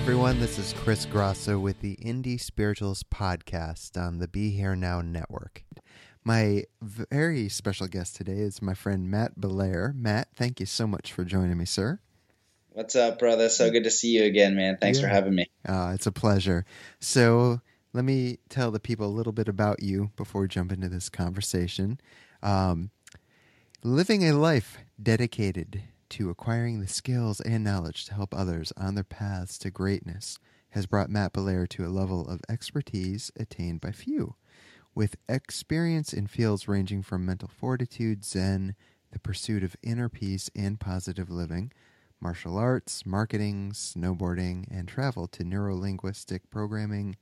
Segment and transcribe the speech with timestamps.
[0.00, 0.40] Everyone.
[0.40, 5.62] This is Chris Grosso with the Indie Spiritualist podcast on the Be Here Now network.
[6.24, 9.92] My very special guest today is my friend Matt Belair.
[9.94, 12.00] Matt, thank you so much for joining me, sir.
[12.70, 13.48] What's up, brother?
[13.48, 14.78] So good to see you again, man.
[14.80, 15.04] Thanks Yeah.
[15.06, 15.46] for having me.
[15.68, 16.64] Uh, it's a pleasure.
[16.98, 17.60] So,
[17.92, 21.08] let me tell the people a little bit about you before we jump into this
[21.08, 22.00] conversation.
[22.42, 22.90] Um,
[23.84, 29.04] living a life dedicated to acquiring the skills and knowledge to help others on their
[29.04, 30.38] paths to greatness
[30.70, 34.34] has brought Matt Belair to a level of expertise attained by few.
[34.94, 38.74] With experience in fields ranging from mental fortitude, Zen,
[39.12, 41.72] the pursuit of inner peace and positive living,
[42.20, 47.16] martial arts, marketing, snowboarding, and travel to neurolinguistic programming,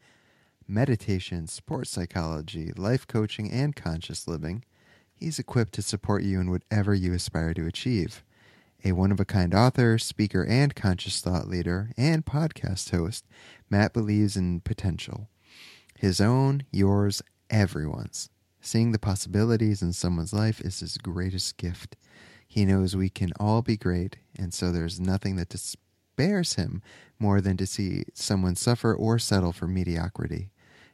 [0.67, 4.65] meditation, sports psychology, life coaching, and conscious living,
[5.15, 8.23] he's equipped to support you in whatever you aspire to achieve.
[8.85, 13.27] A one of a kind author, speaker, and conscious thought leader, and podcast host,
[13.69, 15.29] Matt believes in potential.
[15.99, 18.31] His own, yours, everyone's.
[18.61, 21.97] Seeing the possibilities in someone's life is his greatest gift.
[22.47, 26.81] He knows we can all be great, and so there's nothing that despairs him
[27.19, 30.51] more than to see someone suffer or settle for mediocrity,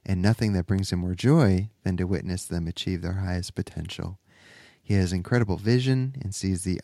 [0.07, 4.19] and nothing that brings him more joy than to witness them achieve their highest potential.
[4.83, 6.81] He has incredible vision and sees the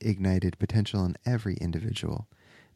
[0.00, 2.26] unignited potential in every individual.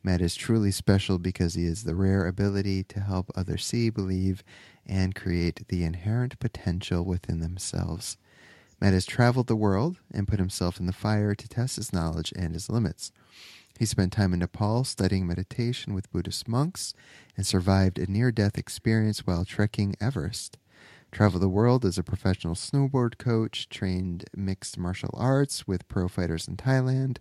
[0.02, 4.42] Matt is truly special because he has the rare ability to help others see, believe,
[4.84, 8.16] and create the inherent potential within themselves.
[8.80, 12.32] Matt has traveled the world and put himself in the fire to test his knowledge
[12.34, 13.12] and his limits.
[13.78, 16.94] He spent time in Nepal studying meditation with Buddhist monks
[17.36, 20.58] and survived a near death experience while trekking Everest.
[21.12, 26.48] Traveled the world as a professional snowboard coach, trained mixed martial arts with pro fighters
[26.48, 27.18] in Thailand.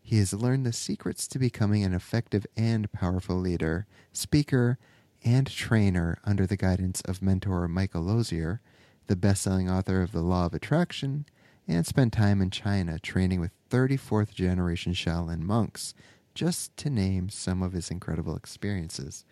[0.00, 4.78] He has learned the secrets to becoming an effective and powerful leader, speaker,
[5.22, 8.62] and trainer under the guidance of mentor Michael Losier,
[9.08, 11.26] the best selling author of The Law of Attraction,
[11.68, 15.92] and spent time in China training with 34th generation Shaolin monks,
[16.34, 19.26] just to name some of his incredible experiences.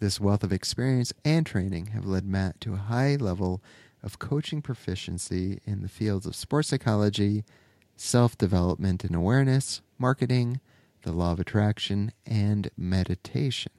[0.00, 3.60] This wealth of experience and training have led Matt to a high level
[4.00, 7.42] of coaching proficiency in the fields of sports psychology,
[7.96, 10.60] self development and awareness, marketing,
[11.02, 13.72] the law of attraction, and meditation.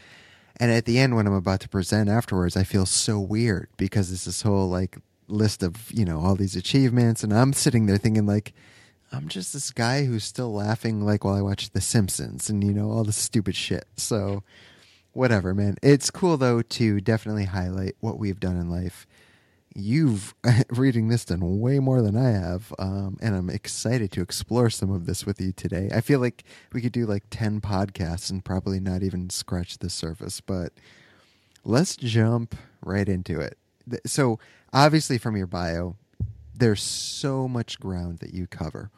[0.59, 4.11] And at the end, when I'm about to present afterwards, I feel so weird because
[4.11, 4.97] it's this whole like
[5.27, 8.53] list of you know all these achievements, and I'm sitting there thinking like,
[9.11, 12.73] I'm just this guy who's still laughing like while I watch The Simpsons and you
[12.73, 13.85] know all this stupid shit.
[13.95, 14.43] So
[15.17, 15.75] whatever, man.
[15.81, 19.07] It's cool though to definitely highlight what we've done in life.
[19.75, 20.33] you've
[20.69, 24.91] reading this done way more than I have, um, and I'm excited to explore some
[24.91, 25.89] of this with you today.
[25.93, 29.89] I feel like we could do like ten podcasts and probably not even scratch the
[29.89, 30.71] surface, but
[31.63, 33.57] let's jump right into it.
[34.05, 34.39] So,
[34.73, 35.95] obviously, from your bio,
[36.55, 38.91] there's so much ground that you cover.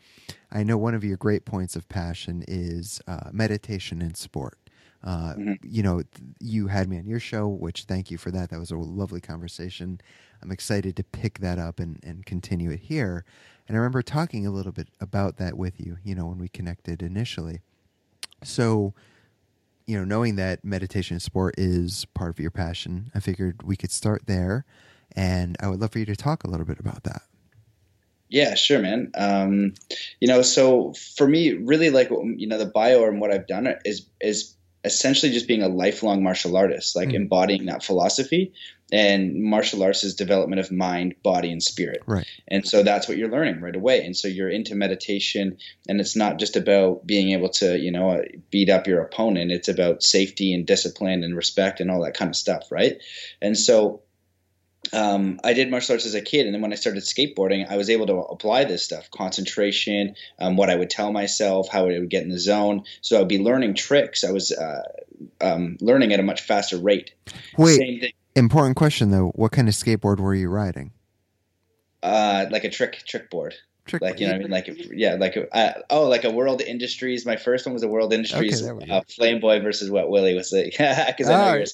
[0.52, 4.58] I know one of your great points of passion is uh, meditation and sport.
[5.04, 5.54] Uh, mm-hmm.
[5.64, 6.04] You know,
[6.40, 8.50] you had me on your show, which thank you for that.
[8.50, 10.02] That was a lovely conversation.
[10.42, 13.24] I'm excited to pick that up and, and continue it here.
[13.68, 16.50] And I remember talking a little bit about that with you, you know, when we
[16.50, 17.62] connected initially.
[18.44, 18.94] So,
[19.86, 23.76] you know, knowing that meditation and sport is part of your passion, I figured we
[23.76, 24.66] could start there.
[25.16, 27.22] And I would love for you to talk a little bit about that.
[28.30, 29.12] Yeah, sure, man.
[29.16, 29.74] Um,
[30.20, 33.68] you know, so for me, really like you know the bio and what I've done
[33.86, 37.16] is is essentially just being a lifelong martial artist, like mm.
[37.16, 38.54] embodying that philosophy.
[38.92, 42.02] And martial arts is development of mind, body, and spirit.
[42.08, 42.26] Right.
[42.48, 44.04] And so that's what you're learning right away.
[44.04, 48.24] And so you're into meditation, and it's not just about being able to, you know,
[48.50, 49.52] beat up your opponent.
[49.52, 52.98] It's about safety and discipline and respect and all that kind of stuff, right?
[53.44, 54.02] And so
[54.94, 57.78] um, I did martial arts as a kid, and then when I started skateboarding, I
[57.78, 62.00] was able to apply this stuff: concentration, um, what I would tell myself, how I
[62.00, 62.84] would get in the zone.
[63.02, 64.24] So I would be learning tricks.
[64.24, 64.84] I was uh,
[65.42, 67.12] um, learning at a much faster rate.
[67.58, 70.92] Wait, important question though: What kind of skateboard were you riding?
[72.02, 73.56] Uh, like a trick trick board.
[73.86, 77.26] Trick like you know, I mean, like yeah, like uh, oh, like a World Industries.
[77.26, 78.68] My first one was a World Industries.
[78.68, 81.66] Okay, uh, Flame Boy versus Wet Willie was like because I know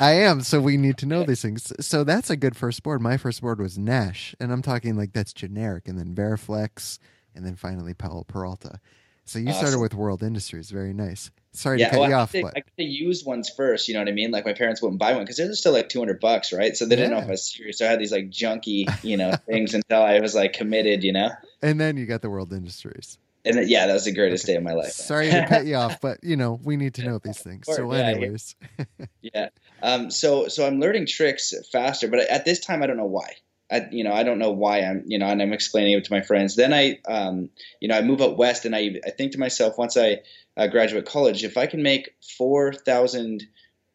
[0.00, 0.40] I am.
[0.42, 1.72] So we need to know these things.
[1.80, 3.00] So that's a good first board.
[3.00, 6.98] My first board was Nash, and I'm talking like that's generic, and then Variflex,
[7.34, 8.80] and then finally Powell Peralta.
[9.26, 9.60] So you awesome.
[9.60, 10.70] started with World Industries.
[10.70, 11.30] Very nice.
[11.52, 12.32] Sorry yeah, to cut well, you I off.
[12.32, 12.56] To, but...
[12.56, 13.88] I could use ones first.
[13.88, 14.30] You know what I mean?
[14.30, 16.76] Like my parents wouldn't buy one because they're still like 200 bucks, right?
[16.76, 17.78] So they didn't know if I was serious.
[17.78, 21.12] So I had these like junky, you know, things until I was like committed, you
[21.12, 21.30] know?
[21.62, 24.54] And then you got the World Industries and yeah, that was the greatest okay.
[24.54, 24.92] day of my life.
[24.92, 27.66] Sorry to cut you off, but you know we need to know these things.
[27.66, 28.56] So, anyways,
[29.22, 29.48] yeah.
[29.82, 30.10] Um.
[30.10, 33.34] So, so I'm learning tricks faster, but at this time, I don't know why.
[33.70, 36.12] I, you know, I don't know why I'm, you know, and I'm explaining it to
[36.12, 36.54] my friends.
[36.54, 37.48] Then I, um,
[37.80, 40.20] you know, I move out west, and I, I think to myself, once I
[40.56, 43.42] uh, graduate college, if I can make four thousand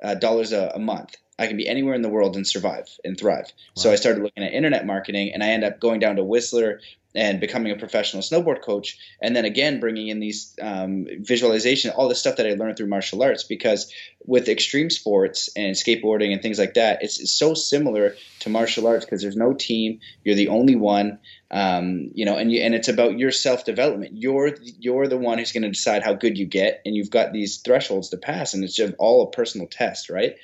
[0.04, 3.46] uh, dollars a month, I can be anywhere in the world and survive and thrive.
[3.46, 3.82] Wow.
[3.82, 6.82] So I started looking at internet marketing, and I end up going down to Whistler
[7.16, 12.08] and becoming a professional snowboard coach and then again bringing in these um, visualization all
[12.08, 13.92] the stuff that i learned through martial arts because
[14.26, 18.86] with extreme sports and skateboarding and things like that it's, it's so similar to martial
[18.86, 21.20] arts because there's no team you're the only one
[21.52, 25.40] um, you know and you, and it's about your self development you're you're the one
[25.40, 28.54] who's going to decide how good you get and you've got these thresholds to pass
[28.54, 30.36] and it's just all a personal test right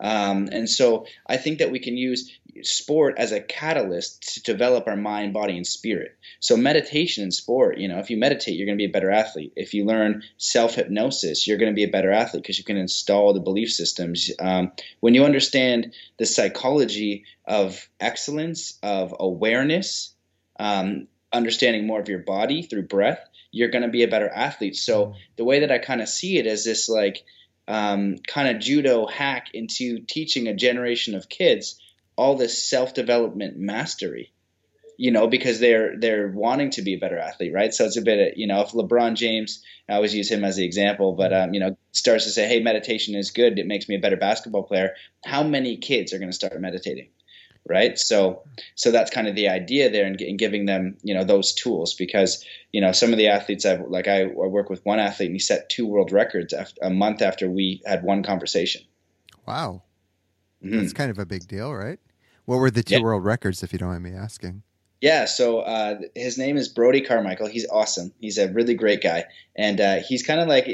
[0.00, 2.30] um, and so I think that we can use
[2.62, 6.16] sport as a catalyst to develop our mind, body, and spirit.
[6.40, 9.10] So meditation and sport, you know, if you meditate, you're going to be a better
[9.10, 9.52] athlete.
[9.56, 12.76] If you learn self hypnosis, you're going to be a better athlete because you can
[12.76, 14.30] install the belief systems.
[14.38, 20.14] Um, when you understand the psychology of excellence, of awareness,
[20.58, 23.20] um, understanding more of your body through breath,
[23.50, 24.76] you're going to be a better athlete.
[24.76, 27.24] So the way that I kind of see it is this like
[27.66, 31.80] um, kind of judo hack into teaching a generation of kids
[32.16, 34.32] all this self development mastery
[34.96, 37.74] you know, because they're they're wanting to be a better athlete, right?
[37.74, 40.56] So it's a bit, of, you know, if LeBron James, I always use him as
[40.56, 43.58] the example, but um, you know, starts to say, "Hey, meditation is good.
[43.58, 44.94] It makes me a better basketball player."
[45.24, 47.08] How many kids are going to start meditating,
[47.66, 47.98] right?
[47.98, 48.42] So,
[48.74, 51.52] so that's kind of the idea there, and in, in giving them, you know, those
[51.52, 54.98] tools, because you know, some of the athletes I've like, I, I work with one
[54.98, 58.82] athlete, and he set two world records after, a month after we had one conversation.
[59.46, 59.82] Wow,
[60.62, 60.78] mm-hmm.
[60.78, 61.98] that's kind of a big deal, right?
[62.44, 63.02] What were the two yeah.
[63.02, 64.62] world records, if you don't mind me asking?
[65.00, 67.46] Yeah, so uh, his name is Brody Carmichael.
[67.46, 68.12] He's awesome.
[68.20, 70.66] He's a really great guy, and uh, he's kind of like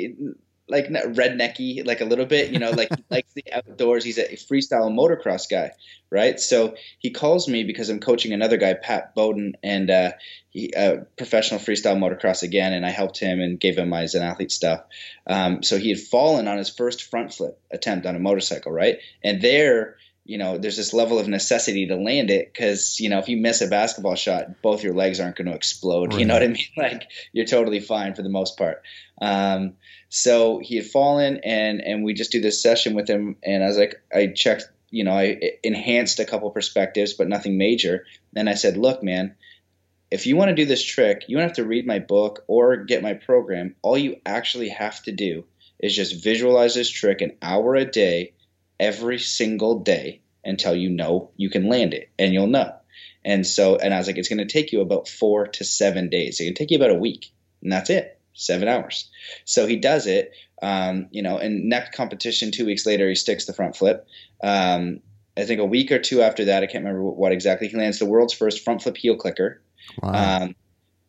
[0.70, 2.50] like rednecky, like a little bit.
[2.50, 4.04] You know, like he likes the outdoors.
[4.04, 5.72] He's a freestyle motocross guy,
[6.10, 6.38] right?
[6.38, 10.12] So he calls me because I'm coaching another guy, Pat Bowden, and uh,
[10.50, 14.22] he uh, professional freestyle motocross again, and I helped him and gave him my Zen
[14.22, 14.84] athlete stuff.
[15.26, 18.98] Um, so he had fallen on his first front flip attempt on a motorcycle, right?
[19.22, 23.18] And there you know, there's this level of necessity to land it because, you know,
[23.18, 26.12] if you miss a basketball shot, both your legs aren't going to explode.
[26.12, 26.20] Right.
[26.20, 26.64] You know what I mean?
[26.76, 28.82] Like you're totally fine for the most part.
[29.20, 29.74] Um,
[30.08, 33.36] so he had fallen and, and we just do this session with him.
[33.42, 37.58] And I was like, I checked, you know, I enhanced a couple perspectives, but nothing
[37.58, 38.04] major.
[38.36, 39.36] And I said, look, man,
[40.10, 42.84] if you want to do this trick, you don't have to read my book or
[42.84, 43.76] get my program.
[43.82, 45.44] All you actually have to do
[45.78, 48.32] is just visualize this trick an hour a day
[48.80, 52.72] every single day until you know you can land it and you'll know.
[53.24, 56.08] And so, and I was like, it's going to take you about four to seven
[56.08, 56.40] days.
[56.40, 57.30] It can take you about a week,
[57.62, 59.10] and that's it, seven hours.
[59.44, 60.32] So he does it.
[60.62, 64.06] Um, you know, and next competition, two weeks later, he sticks the front flip.
[64.42, 65.00] Um,
[65.36, 67.68] I think a week or two after that, I can't remember what exactly.
[67.68, 69.62] He lands the world's first front flip heel clicker.
[70.02, 70.42] Wow.
[70.42, 70.54] Um,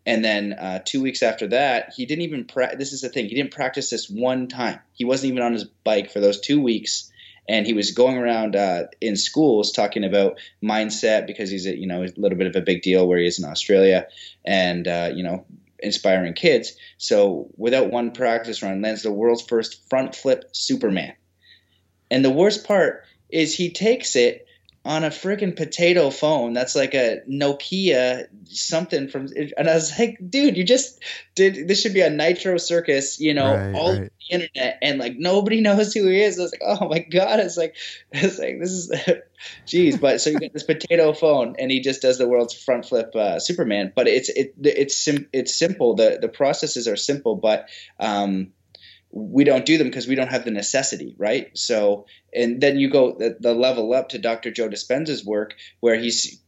[0.06, 2.46] and then uh, two weeks after that, he didn't even.
[2.46, 3.28] Pra- this is the thing.
[3.28, 4.80] He didn't practice this one time.
[4.94, 7.11] He wasn't even on his bike for those two weeks,
[7.48, 11.88] and he was going around uh, in schools talking about mindset because he's a you
[11.88, 14.08] know a little bit of a big deal where he is in Australia,
[14.46, 15.46] and uh, you know
[15.80, 16.74] inspiring kids.
[16.98, 21.14] So without one practice run, lands the world's first front flip Superman.
[22.12, 24.46] And the worst part is he takes it
[24.84, 26.54] on a freaking potato phone.
[26.54, 31.02] That's like a Nokia something from and I was like dude you just
[31.36, 34.12] did this should be a Nitro Circus you know right, all right.
[34.30, 34.80] the internet.
[34.82, 36.40] And like nobody knows who he is.
[36.40, 37.40] I was like oh my god.
[37.40, 37.76] It's like
[38.12, 38.92] it's like this is
[39.68, 42.86] jeez but so you get this potato phone and he just does the world's front
[42.86, 43.94] flip uh, Superman.
[43.96, 45.96] But it's it it's sim- it's simple.
[45.96, 47.36] The the processes are simple.
[47.36, 47.70] But
[48.00, 48.52] um
[49.12, 51.56] we don't do them because we don't have the necessity, right?
[51.58, 54.52] So, and then you go the, the level up to Dr.
[54.52, 56.42] Joe Dispenza's work, where he's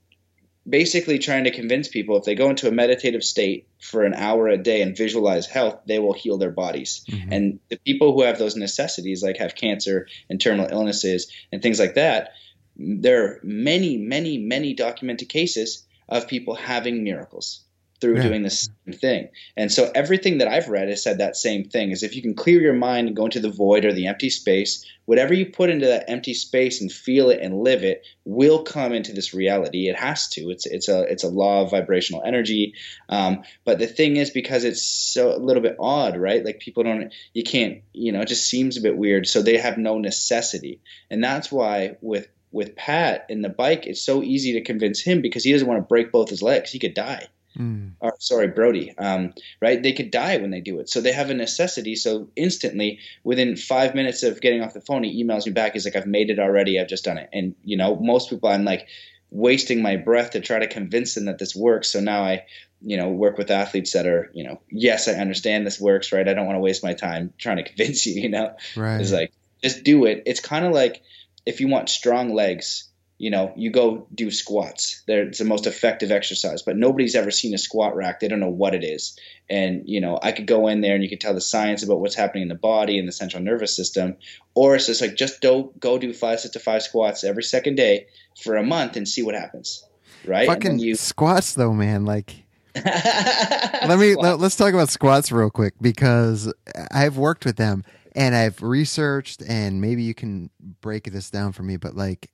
[0.68, 4.48] basically trying to convince people if they go into a meditative state for an hour
[4.48, 7.06] a day and visualize health, they will heal their bodies.
[7.10, 7.34] Mm-hmm.
[7.34, 11.80] And the people who have those necessities, like have cancer and terminal illnesses and things
[11.80, 12.32] like that,
[12.78, 17.64] there are many, many, many documented cases of people having miracles
[18.04, 18.24] through yeah.
[18.24, 19.30] doing the same thing.
[19.56, 22.36] And so everything that I've read has said that same thing is if you can
[22.36, 25.70] clear your mind and go into the void or the empty space, whatever you put
[25.70, 29.88] into that empty space and feel it and live it will come into this reality.
[29.88, 30.50] It has to.
[30.50, 32.74] It's it's a it's a law of vibrational energy.
[33.08, 36.44] Um, but the thing is because it's so a little bit odd, right?
[36.44, 39.28] Like people don't you can't, you know, it just seems a bit weird.
[39.28, 40.82] So they have no necessity.
[41.10, 45.22] And that's why with with Pat in the bike, it's so easy to convince him
[45.22, 46.70] because he doesn't want to break both his legs.
[46.70, 47.30] He could die.
[47.58, 47.94] Mm.
[48.00, 48.94] Or, sorry, Brody.
[48.98, 49.82] Um, right?
[49.82, 50.90] They could die when they do it.
[50.90, 51.96] So they have a necessity.
[51.96, 55.74] So instantly, within five minutes of getting off the phone, he emails me back.
[55.74, 56.80] He's like, "I've made it already.
[56.80, 58.88] I've just done it." And you know, most people, I'm like
[59.30, 61.90] wasting my breath to try to convince them that this works.
[61.90, 62.46] So now I,
[62.82, 66.28] you know, work with athletes that are, you know, yes, I understand this works, right?
[66.28, 68.22] I don't want to waste my time trying to convince you.
[68.22, 69.02] You know, right?
[69.02, 69.32] It's like
[69.64, 70.24] just do it.
[70.26, 71.02] It's kind of like
[71.46, 72.90] if you want strong legs
[73.24, 75.02] you know, you go do squats.
[75.08, 78.20] They're, it's the most effective exercise, but nobody's ever seen a squat rack.
[78.20, 79.18] They don't know what it is.
[79.50, 82.02] And, you know, I could go in there and you could tell the science about
[82.02, 84.18] what's happening in the body and the central nervous system.
[84.56, 87.76] Or it's just like, just do, go do five sets of five squats every second
[87.76, 88.08] day
[88.42, 89.86] for a month and see what happens.
[90.26, 90.46] Right.
[90.46, 90.96] Fucking you...
[90.96, 92.04] squats though, man.
[92.04, 92.44] Like,
[92.76, 96.54] let me, let, let's talk about squats real quick because
[96.92, 97.86] I've worked with them
[98.18, 100.50] and I've researched and maybe you can
[100.82, 102.30] break this down for me, but like,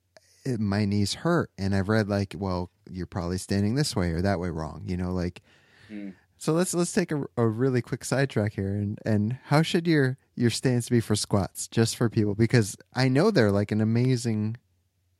[0.58, 4.40] my knees hurt and i've read like well you're probably standing this way or that
[4.40, 5.42] way wrong you know like
[5.90, 6.12] mm.
[6.38, 10.16] so let's let's take a, a really quick sidetrack here and and how should your
[10.34, 14.56] your stance be for squats just for people because i know they're like an amazing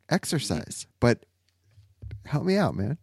[0.08, 0.92] exercise mm.
[1.00, 1.24] but
[2.26, 2.98] help me out man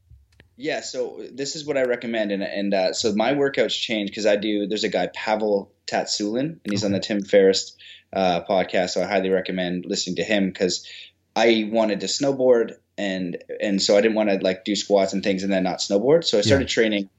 [0.57, 4.25] yeah so this is what i recommend and and uh, so my workouts change because
[4.25, 6.87] i do there's a guy pavel tsatsouline and he's okay.
[6.87, 7.75] on the tim ferriss
[8.13, 10.87] uh, podcast so i highly recommend listening to him because
[11.37, 15.23] I wanted to snowboard and and so I didn't want to like do squats and
[15.23, 16.23] things and then not snowboard.
[16.23, 16.73] So I started yeah.
[16.73, 17.09] training,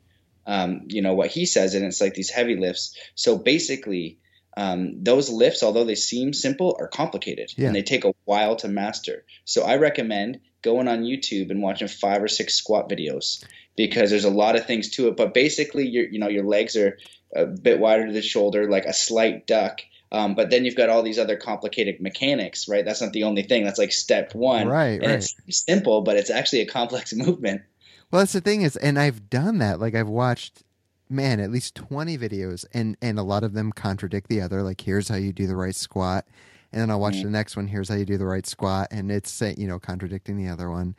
[0.44, 2.96] um, you know what he says, and it's like these heavy lifts.
[3.14, 4.18] So basically,
[4.56, 7.68] um, those lifts, although they seem simple, are complicated yeah.
[7.68, 9.24] and they take a while to master.
[9.44, 13.44] So I recommend going on YouTube and watching five or six squat videos
[13.76, 15.16] because there's a lot of things to it.
[15.16, 16.98] But basically, your you know your legs are
[17.32, 20.88] a bit wider to the shoulder, like a slight duck, um, but then you've got
[20.88, 22.84] all these other complicated mechanics, right?
[22.84, 23.64] That's not the only thing.
[23.64, 24.66] That's like step one.
[24.68, 25.00] Right.
[25.00, 25.14] And right.
[25.16, 25.34] it's
[25.66, 27.62] simple, but it's actually a complex movement.
[28.10, 29.80] Well, that's the thing is, and I've done that.
[29.80, 30.62] Like I've watched,
[31.10, 34.62] man, at least twenty videos, and and a lot of them contradict the other.
[34.62, 36.24] Like here's how you do the right squat,
[36.72, 37.24] and then I'll watch mm-hmm.
[37.24, 37.66] the next one.
[37.66, 40.96] Here's how you do the right squat, and it's you know contradicting the other one.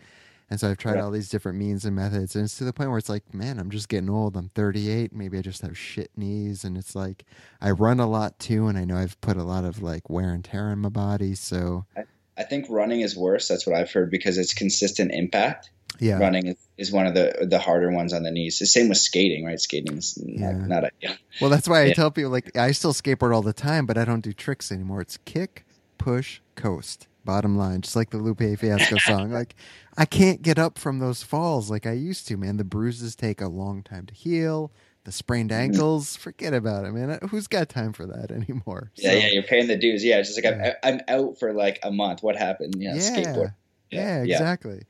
[0.49, 2.89] And so I've tried all these different means and methods, and it's to the point
[2.89, 4.35] where it's like, man, I'm just getting old.
[4.35, 5.13] I'm 38.
[5.13, 7.25] Maybe I just have shit knees, and it's like
[7.61, 10.33] I run a lot too, and I know I've put a lot of like wear
[10.33, 11.35] and tear on my body.
[11.35, 13.47] So I, I think running is worse.
[13.47, 15.69] That's what I've heard because it's consistent impact.
[15.99, 18.57] Yeah, running is, is one of the the harder ones on the knees.
[18.57, 19.59] The same with skating, right?
[19.59, 20.65] Skating is not, yeah.
[20.65, 21.17] not ideal.
[21.41, 21.93] Well, that's why I yeah.
[21.93, 25.01] tell people like I still skateboard all the time, but I don't do tricks anymore.
[25.01, 25.65] It's kick,
[25.99, 27.07] push, coast.
[27.29, 29.29] Bottom line, just like the Lupe Fiasco song.
[29.29, 29.55] Like
[29.95, 32.57] I can't get up from those falls like I used to, man.
[32.57, 34.71] The bruises take a long time to heal.
[35.03, 35.61] The sprained mm-hmm.
[35.61, 37.19] ankles, forget about it, man.
[37.29, 38.91] Who's got time for that anymore?
[38.95, 40.03] Yeah, so, yeah, you're paying the dues.
[40.03, 40.73] Yeah, it's just like yeah.
[40.83, 42.23] I'm, I'm out for like a month.
[42.23, 42.73] What happened?
[42.79, 43.53] yeah, skateboard.
[43.91, 44.81] Yeah, yeah, exactly.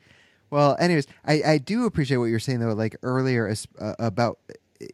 [0.50, 2.72] Well, anyways, I, I do appreciate what you're saying though.
[2.72, 4.40] Like earlier uh, about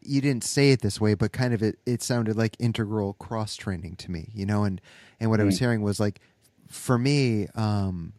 [0.01, 3.55] you didn't say it this way, but kind of it, it sounded like integral cross
[3.55, 4.63] training to me, you know.
[4.63, 4.81] And
[5.19, 5.43] and what mm.
[5.43, 5.59] I was mm.
[5.59, 6.19] hearing was like,
[6.67, 8.13] for me, um,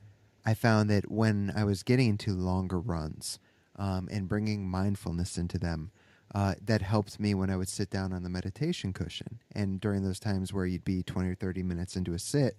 [0.45, 3.39] I found that when I was getting into longer runs
[3.77, 5.91] um, and bringing mindfulness into them,
[6.35, 9.41] uh, that helped me when I would sit down on the meditation cushion.
[9.53, 12.57] And during those times where you'd be 20 or 30 minutes into a sit,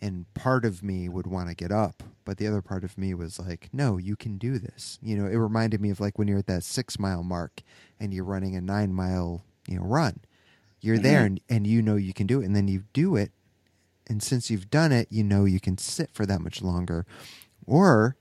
[0.00, 3.14] and part of me would want to get up, but the other part of me
[3.14, 4.98] was like, no, you can do this.
[5.02, 7.62] You know, it reminded me of like when you're at that six mile mark
[8.00, 10.20] and you're running a nine mile, you know, run.
[10.80, 11.04] You're mm-hmm.
[11.04, 12.44] there and, and you know you can do it.
[12.44, 13.32] And then you do it.
[14.06, 17.06] And since you've done it, you know you can sit for that much longer.
[17.66, 18.16] Or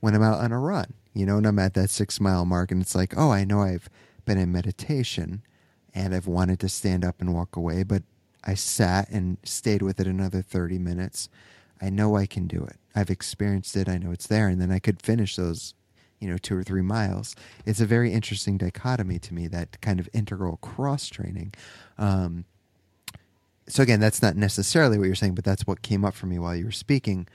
[0.00, 2.70] when I'm out on a run, you know, and I'm at that six mile mark
[2.70, 3.88] and it's like, oh, I know I've
[4.24, 5.42] been in meditation
[5.94, 8.02] and I've wanted to stand up and walk away, but
[8.44, 11.28] I sat and stayed with it another 30 minutes.
[11.80, 12.76] I know I can do it.
[12.94, 13.88] I've experienced it.
[13.88, 14.48] I know it's there.
[14.48, 15.74] And then I could finish those,
[16.18, 17.36] you know, two or three miles.
[17.66, 21.54] It's a very interesting dichotomy to me, that kind of integral cross training.
[21.96, 22.44] Um,
[23.68, 26.38] so, again, that's not necessarily what you're saying, but that's what came up for me
[26.38, 27.28] while you were speaking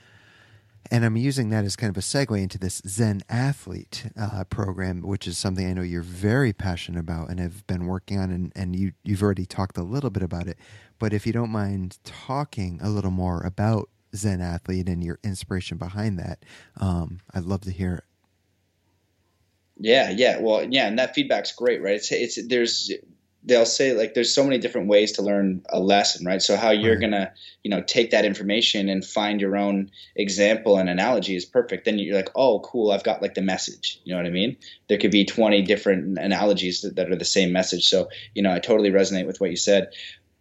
[0.90, 5.02] and I'm using that as kind of a segue into this Zen athlete uh, program,
[5.02, 8.52] which is something I know you're very passionate about and have been working on, and,
[8.54, 10.58] and you you've already talked a little bit about it.
[10.98, 15.78] But if you don't mind talking a little more about Zen athlete and your inspiration
[15.78, 16.44] behind that,
[16.78, 18.04] um, I'd love to hear it.
[19.76, 21.96] Yeah, yeah, well, yeah, and that feedback's great, right?
[21.96, 22.92] It's it's there's
[23.44, 26.40] they'll say like there's so many different ways to learn a lesson right?
[26.40, 27.00] So how you're right.
[27.00, 27.32] gonna
[27.62, 31.84] you know take that information and find your own example and analogy is perfect.
[31.84, 34.00] Then you're like oh cool i've got like the message.
[34.04, 34.56] You know what i mean?
[34.88, 37.86] There could be 20 different analogies that, that are the same message.
[37.86, 39.92] So you know i totally resonate with what you said.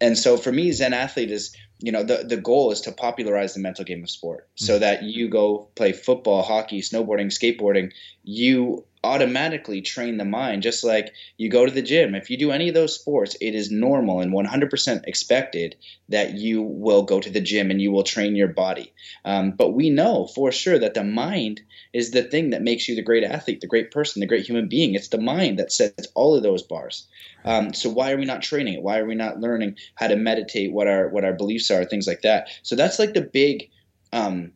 [0.01, 3.53] And so for me zen athlete is you know the the goal is to popularize
[3.53, 4.47] the mental game of sport.
[4.55, 4.81] So mm-hmm.
[4.81, 7.91] that you go play football hockey snowboarding skateboarding
[8.23, 12.15] you automatically train the mind just like you go to the gym.
[12.15, 15.75] If you do any of those sports it is normal and 100% expected
[16.09, 18.93] that you will go to the gym and you will train your body.
[19.25, 21.61] Um, but we know for sure that the mind
[21.91, 24.69] is the thing that makes you the great athlete the great person the great human
[24.69, 24.95] being.
[24.95, 27.07] It's the mind that sets all of those bars.
[27.45, 28.83] Um, so why are we not training it?
[28.83, 32.07] Why are we not learning how to meditate what our what our beliefs are things
[32.07, 32.47] like that?
[32.63, 33.69] So that's like the big
[34.13, 34.53] um,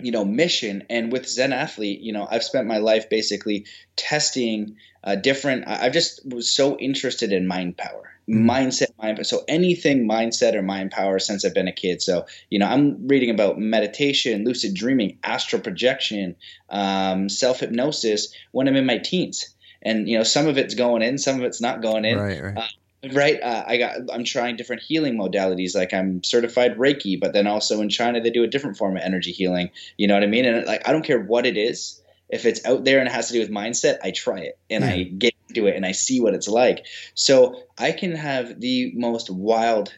[0.00, 4.76] you know mission and with zen athlete you know i've spent my life basically testing
[5.04, 8.48] uh, different I've just was so interested in mind power mm-hmm.
[8.48, 12.58] mindset mind so anything mindset or mind power since i've been a kid so you
[12.58, 16.36] know i'm reading about meditation lucid dreaming astral projection
[16.68, 21.18] um, self-hypnosis when i'm in my teens and you know some of it's going in
[21.18, 22.56] some of it's not going in right, right.
[22.56, 22.66] Uh,
[23.14, 27.46] right uh, i got i'm trying different healing modalities like i'm certified reiki but then
[27.46, 30.26] also in china they do a different form of energy healing you know what i
[30.26, 33.12] mean and like i don't care what it is if it's out there and it
[33.12, 34.90] has to do with mindset i try it and yeah.
[34.90, 38.92] i get into it and i see what it's like so i can have the
[38.94, 39.92] most wild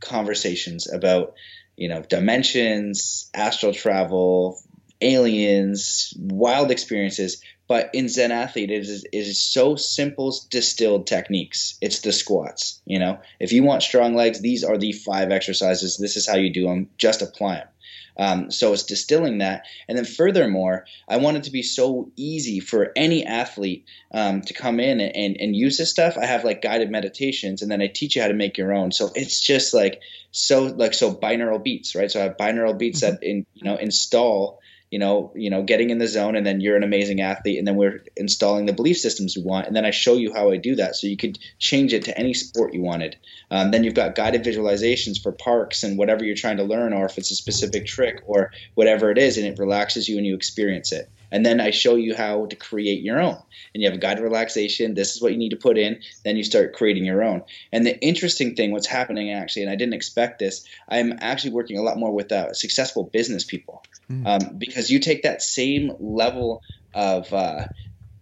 [0.00, 1.34] conversations about
[1.76, 4.60] you know dimensions astral travel
[5.00, 11.76] aliens wild experiences but in Zen Athlete, it is, it is so simple, distilled techniques.
[11.82, 12.80] It's the squats.
[12.86, 15.98] You know, if you want strong legs, these are the five exercises.
[15.98, 16.88] This is how you do them.
[16.96, 17.68] Just apply them.
[18.18, 19.66] Um, so it's distilling that.
[19.86, 24.54] And then furthermore, I want it to be so easy for any athlete um, to
[24.54, 26.18] come in and, and, and, use this stuff.
[26.18, 28.90] I have like guided meditations and then I teach you how to make your own.
[28.90, 30.00] So it's just like
[30.32, 32.10] so like so binaural beats, right?
[32.10, 33.14] So I have binaural beats mm-hmm.
[33.14, 34.58] that in you know install
[34.90, 37.66] you know, you know, getting in the zone, and then you're an amazing athlete, and
[37.66, 40.56] then we're installing the belief systems we want, and then I show you how I
[40.56, 43.16] do that, so you could change it to any sport you wanted.
[43.50, 47.06] Um, then you've got guided visualizations for parks and whatever you're trying to learn, or
[47.06, 50.34] if it's a specific trick or whatever it is, and it relaxes you and you
[50.34, 51.10] experience it.
[51.30, 53.36] And then I show you how to create your own.
[53.74, 54.94] And you have a guided relaxation.
[54.94, 56.00] This is what you need to put in.
[56.24, 57.42] Then you start creating your own.
[57.72, 61.78] And the interesting thing, what's happening actually, and I didn't expect this, I'm actually working
[61.78, 64.26] a lot more with uh, successful business people mm.
[64.26, 66.62] um, because you take that same level
[66.94, 67.66] of uh,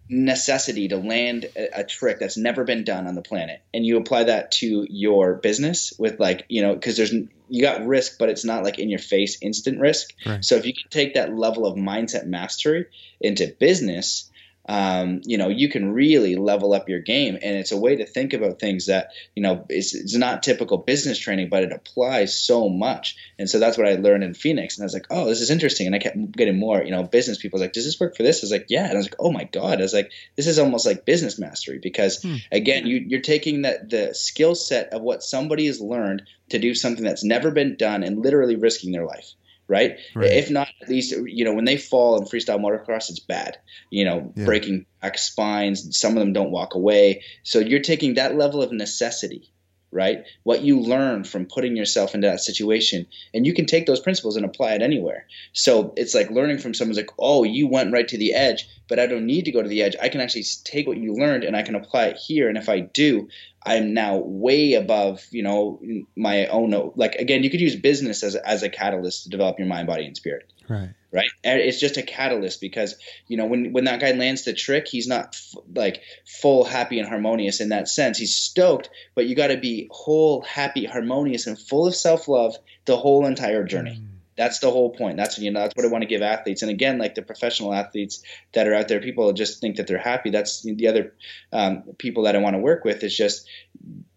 [0.09, 3.97] necessity to land a, a, trick that's never been done on the planet and you
[3.97, 7.13] apply that to your business with like you know because there's
[7.49, 10.43] you got risk but it's not like in your face instant risk right.
[10.45, 12.85] so if you can take that level of mindset mastery
[13.19, 14.31] into business
[14.67, 17.37] um, you know, you can really level up your game.
[17.41, 20.77] And it's a way to think about things that, you know, it's, it's not typical
[20.77, 23.15] business training, but it applies so much.
[23.39, 24.77] And so that's what I learned in Phoenix.
[24.77, 25.87] And I was like, oh, this is interesting.
[25.87, 28.43] And I kept getting more, you know, business people like, does this work for this?
[28.43, 28.85] I was like, yeah.
[28.85, 29.79] And I was like, oh my God.
[29.79, 32.35] I was like, this is almost like business mastery because hmm.
[32.51, 36.73] again, you, you're taking that the skill set of what somebody has learned to do
[36.73, 39.33] something that's never been done and literally risking their life
[39.67, 39.97] right?
[40.15, 40.31] Right.
[40.31, 43.57] If not, at least you know when they fall in freestyle motocross, it's bad.
[43.89, 44.45] You know, Yeah.
[44.45, 45.97] breaking back spines.
[45.99, 47.23] Some of them don't walk away.
[47.43, 49.51] So you're taking that level of necessity,
[49.91, 50.23] right?
[50.43, 54.35] What you learn from putting yourself into that situation, and you can take those principles
[54.35, 55.27] and apply it anywhere.
[55.53, 58.99] So it's like learning from someone's like, oh, you went right to the edge, but
[58.99, 59.95] I don't need to go to the edge.
[60.01, 62.49] I can actually take what you learned and I can apply it here.
[62.49, 63.27] And if I do,
[63.67, 65.81] I'm now way above, you know,
[66.15, 66.91] my own.
[66.95, 70.05] Like again, you could use business as as a catalyst to develop your mind, body,
[70.05, 70.89] and spirit Right.
[71.11, 71.29] right?
[71.43, 72.95] And It's just a catalyst because
[73.27, 76.99] you know when when that guy lands the trick, he's not f- like full happy
[76.99, 78.17] and harmonious in that sense.
[78.17, 82.55] He's stoked, but you got to be whole, happy, harmonious, and full of self love
[82.85, 84.01] the whole entire journey.
[84.01, 84.06] Mm.
[84.37, 85.17] That's the whole point.
[85.17, 86.61] That's you know that's what I want to give athletes.
[86.61, 88.21] And again, like the professional athletes
[88.53, 90.29] that are out there, people just think that they're happy.
[90.29, 91.15] That's the other
[91.51, 93.03] um, people that I want to work with.
[93.03, 93.49] Is just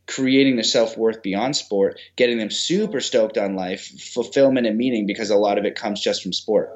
[0.06, 5.06] creating the self worth beyond sport, getting them super stoked on life, fulfillment and meaning,
[5.06, 6.70] because a lot of it comes just from sport.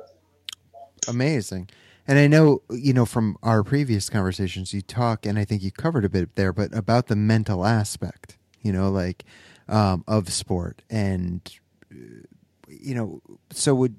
[1.07, 1.69] Amazing.
[2.07, 5.71] And I know, you know, from our previous conversations, you talk, and I think you
[5.71, 9.25] covered a bit there, but about the mental aspect, you know, like
[9.69, 10.83] um, of sport.
[10.91, 11.41] And,
[11.91, 12.27] uh,
[12.81, 13.97] you know, so would,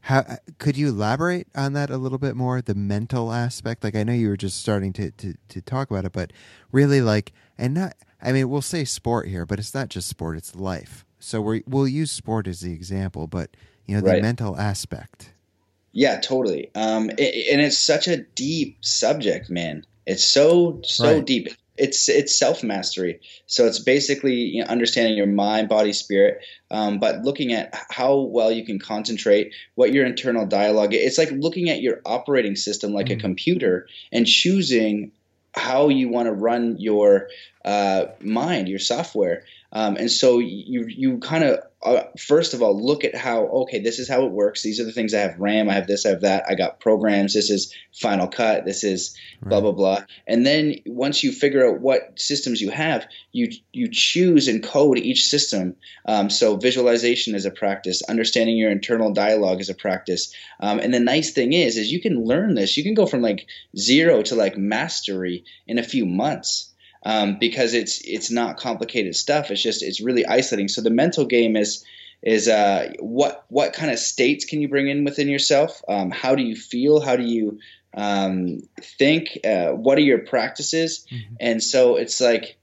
[0.00, 0.24] how
[0.58, 2.60] could you elaborate on that a little bit more?
[2.60, 3.82] The mental aspect?
[3.82, 6.32] Like, I know you were just starting to, to, to talk about it, but
[6.72, 10.36] really, like, and not, I mean, we'll say sport here, but it's not just sport,
[10.36, 11.04] it's life.
[11.18, 13.50] So we we'll use sport as the example, but,
[13.86, 14.22] you know, the Right.
[14.22, 15.32] mental aspect.
[15.92, 16.70] Yeah, totally.
[16.74, 19.86] Um, it, and it's such a deep subject, man.
[20.06, 21.24] It's so so Right.
[21.24, 21.48] deep.
[21.76, 23.20] It's it's self mastery.
[23.46, 28.18] So it's basically you know, understanding your mind, body, spirit, um, but looking at how
[28.20, 30.94] well you can concentrate, what your internal dialogue.
[30.94, 33.20] It's like looking at your operating system like a Mm.
[33.20, 35.10] computer and choosing
[35.54, 37.28] how you want to run your
[37.64, 39.44] uh, mind, your software.
[39.74, 43.80] Um, and so you you kind of uh, first of all look at how okay
[43.80, 44.62] this is how it works.
[44.62, 46.44] These are the things I have RAM, I have this, I have that.
[46.48, 47.34] I got programs.
[47.34, 48.64] This is Final Cut.
[48.64, 50.04] This is blah blah blah.
[50.28, 54.98] And then once you figure out what systems you have, you you choose and code
[54.98, 55.74] each system.
[56.06, 58.00] Um, so visualization is a practice.
[58.02, 60.32] Understanding your internal dialogue is a practice.
[60.60, 62.76] Um, and the nice thing is, is you can learn this.
[62.76, 66.70] You can go from like zero to like mastery in a few months
[67.04, 69.50] um, because it's it's not complicated stuff.
[69.50, 70.68] It's just it's really isolating.
[70.68, 71.84] So the mental game is
[72.22, 75.82] is uh, what what kind of states can you bring in within yourself?
[75.88, 77.00] Um, how do you feel?
[77.00, 77.58] How do you
[77.94, 78.60] um,
[78.98, 79.38] think?
[79.44, 81.06] Uh, what are your practices?
[81.12, 81.36] Mhm.
[81.40, 82.56] And so it's like.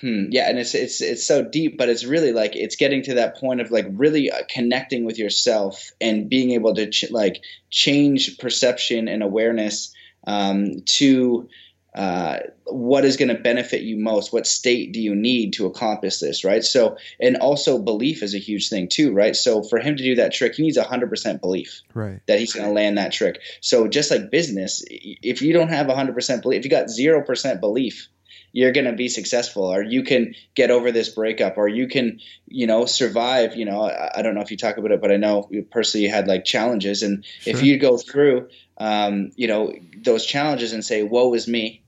[0.00, 3.14] Hmm, yeah, and it's it's it's so deep, but it's really like it's getting to
[3.14, 7.44] that point of like really uh, connecting with yourself and being able to ch- like
[7.70, 9.94] change perception and awareness
[10.26, 11.48] um, to
[11.94, 14.32] uh, what is going to benefit you most?
[14.32, 16.64] What state do you need to accomplish this right?
[16.64, 19.36] So and also belief is a huge thing too right?
[19.36, 22.20] So for him to do that trick he needs 100% belief Right.
[22.26, 23.40] that he's going to land that trick.
[23.60, 28.08] So just like business if you don't have 100% belief if you got 0% belief
[28.54, 29.64] you're going to be successful.
[29.64, 33.82] Or you can get over this breakup or you can you know survive you know
[33.82, 36.28] i, I don't know if you talk about it but i know personally you had
[36.28, 37.02] like challenges.
[37.02, 41.81] And if you go through um, you know those challenges and say woe is me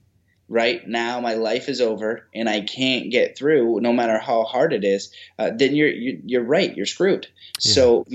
[0.47, 4.73] right now my life is over and i can't get through no matter how hard
[4.73, 7.27] it is uh, then you're, you're you're right you're screwed.
[7.59, 8.05] So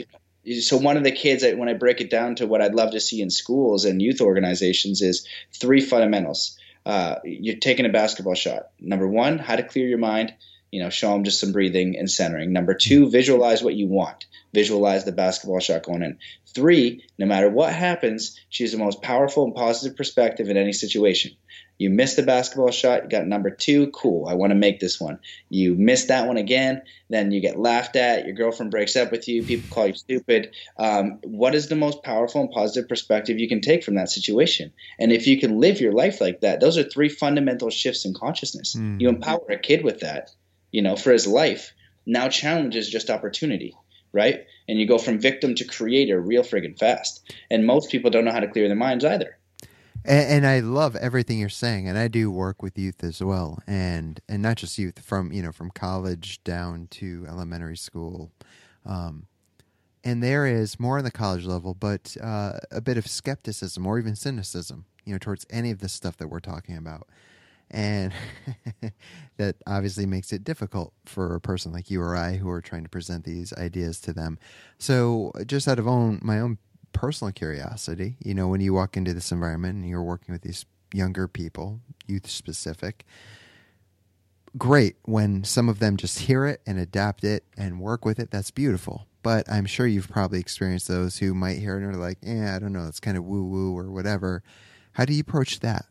[0.63, 2.93] so one of the kids I, when i break it down to what i'd love
[2.93, 6.57] to see in schools and youth organizations is three fundamentals.
[6.87, 8.71] Uh, you're taking a basketball shot.
[8.81, 10.35] Number one how to clear your mind
[10.71, 14.27] you know show them just some breathing and centering number two visualize what you want
[14.53, 16.19] visualize the basketball shot going in
[16.55, 21.33] three no matter what happens choose the most powerful and positive perspective in any situation
[21.81, 25.01] you miss the basketball shot, you got number two, cool, I want to make this
[25.01, 25.19] one.
[25.49, 29.27] You miss that one again, then you get laughed at, your girlfriend breaks up with
[29.27, 30.55] you, people call you stupid.
[30.79, 34.75] Um, what is the most powerful and positive perspective you can take from that situation?
[34.99, 38.13] And if you can live your life like that, those are three fundamental shifts in
[38.13, 38.77] consciousness.
[38.77, 39.01] Mm.
[39.01, 40.33] You empower a kid with that,
[40.73, 41.73] you know, for his life.
[42.07, 43.75] Now challenge is just opportunity,
[44.13, 44.47] right?
[44.69, 47.33] And you go from victim to creator real friggin' fast.
[47.51, 49.39] And most people don't know how to clear their minds either.
[50.05, 53.63] And, and I love everything you're saying, and I do work with youth as well,
[53.67, 58.33] and and not just youth from you know from college down to elementary school,
[58.87, 59.27] um,
[60.03, 63.99] and there is more on the college level, but uh, a bit of skepticism or
[63.99, 67.09] even cynicism, you know, towards any of the stuff that we're talking about,
[67.71, 68.13] and
[69.37, 72.83] that obviously makes it difficult for a person like you or I who are trying
[72.83, 74.39] to present these ideas to them.
[74.79, 76.59] So, just out of own my own
[76.93, 80.67] personal curiosity, you know, when you walk into this environment and you're working with these
[80.93, 83.05] younger people, youth specific,
[84.59, 88.31] great when some of them just hear it and adapt it and work with it.
[88.31, 89.07] That's beautiful.
[89.23, 92.57] But I'm sure you've probably experienced those who might hear it and are like, yeah,
[92.57, 94.43] I don't know, it's kind of woo woo or whatever.
[94.93, 95.85] How do you approach that?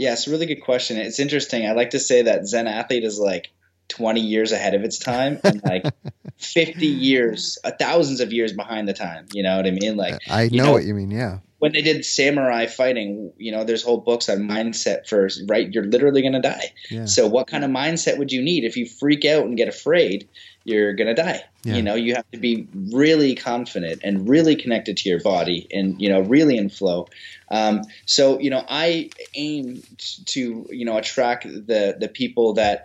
[0.00, 0.96] Yeah, it's a really good question.
[0.96, 1.66] It's interesting.
[1.66, 3.50] I like to say that Zen Athlete is like
[3.88, 5.84] 20 years ahead of its time and like
[6.38, 9.26] 50 years, uh, thousands of years behind the time.
[9.34, 9.98] You know what I mean?
[9.98, 11.10] Like, I know, know what you mean.
[11.10, 11.40] Yeah.
[11.58, 15.70] When they did samurai fighting, you know, there's whole books on mindset first, right?
[15.70, 16.72] You're literally going to die.
[16.90, 17.04] Yeah.
[17.04, 20.30] So, what kind of mindset would you need if you freak out and get afraid?
[20.70, 21.42] You're going to die.
[21.64, 21.76] Yeah.
[21.76, 26.00] You know, you have to be really confident and really connected to your body and,
[26.00, 27.08] you know, really in flow.
[27.50, 29.82] Um, so, you know, I aim
[30.26, 32.84] to, you know, attract the, the people that,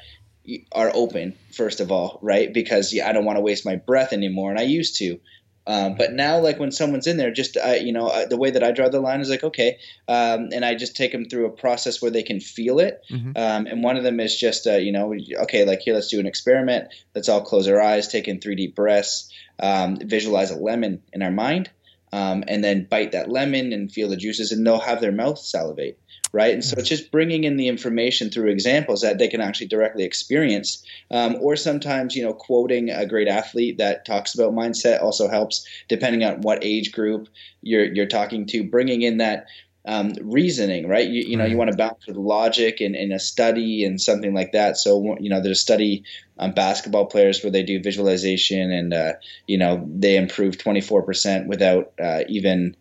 [0.71, 2.54] are open first of all, right?
[2.54, 5.19] Because yeah, I don't want to waste my breath anymore, and I used to.
[5.67, 8.51] Um, but now, like when someone's in there, just uh, you know, uh, the way
[8.51, 11.47] that I draw the line is like, okay, um, and I just take them through
[11.47, 13.01] a process where they can feel it.
[13.10, 13.32] Mm-hmm.
[13.36, 16.19] Um, and one of them is just, uh, you know, okay, like here, let's do
[16.19, 16.89] an experiment.
[17.15, 21.23] Let's all close our eyes, take in three deep breaths, um, visualize a lemon in
[21.23, 21.69] our mind,
[22.15, 25.38] um, and then bite that lemon and feel the juices, and they'll have their mouth
[25.39, 25.99] salivate
[26.36, 26.54] right?
[26.54, 30.04] And so it's just bringing in the information through examples that they can actually directly
[30.04, 30.84] experience.
[31.10, 35.65] Um, or sometimes, you know, quoting a great athlete that talks about mindset also helps,
[35.88, 37.30] depending on what age group
[37.62, 38.65] you're you're talking to.
[38.65, 39.47] Bringing in that
[39.86, 41.08] um, reasoning, right?
[41.08, 44.34] You, you know, you want to balance with logic and, and, a study and something
[44.34, 44.78] like that.
[44.78, 46.04] So, you know, there's a study
[46.39, 49.13] on basketball players where they do visualization and, uh,
[49.48, 52.76] you know, they improve 24% without uh, even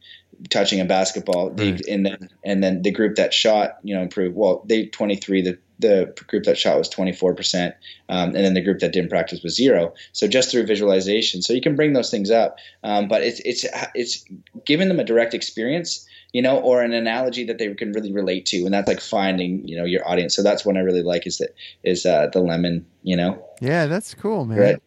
[0.49, 1.51] touching a basketball.
[1.51, 1.81] Right.
[1.87, 4.35] and then and then the group that shot, you know, improved.
[4.35, 5.43] Well, they 23.
[5.43, 7.75] The the group that shot was 24 percent,
[8.09, 9.95] um, and then the group that didn't practice was zero.
[10.13, 12.59] So just through visualization, so you can bring those things up.
[12.83, 13.65] Um, but it's it's
[13.95, 14.25] it's
[14.65, 16.07] giving them a direct experience.
[16.35, 19.67] You know, or an analogy that they can really relate to, and that's like finding,
[19.67, 20.35] you know, your audience.
[20.35, 22.85] So that's one I really like is that is uh, the lemon.
[23.03, 23.43] You know.
[23.61, 24.59] Yeah, that's cool, man.
[24.59, 24.83] Right?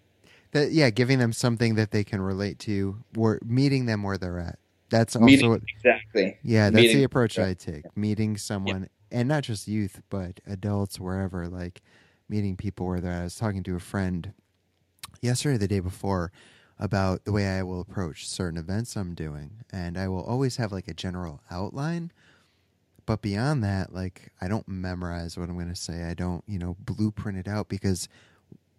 [0.52, 4.40] That yeah, giving them something that they can relate to, or meeting them where they're
[4.40, 4.60] at.
[4.90, 6.38] That's also meeting, what, exactly.
[6.44, 7.86] Yeah, that's meeting, the approach I take.
[7.96, 9.20] Meeting someone, yeah.
[9.20, 11.48] and not just youth, but adults wherever.
[11.48, 11.82] Like
[12.30, 13.12] meeting people where they're.
[13.12, 13.22] At.
[13.22, 14.34] I was talking to a friend
[15.22, 16.32] yesterday, the day before,
[16.80, 20.72] about the way I will approach certain events I'm doing, and I will always have
[20.72, 22.12] like a general outline.
[23.06, 26.04] But beyond that, like I don't memorize what I'm going to say.
[26.04, 28.10] I don't, you know, blueprint it out because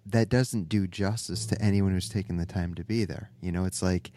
[0.06, 3.30] that doesn't do justice to anyone who's taken the time to be there.
[3.40, 4.10] You know, it's like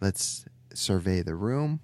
[0.00, 1.80] let's survey the room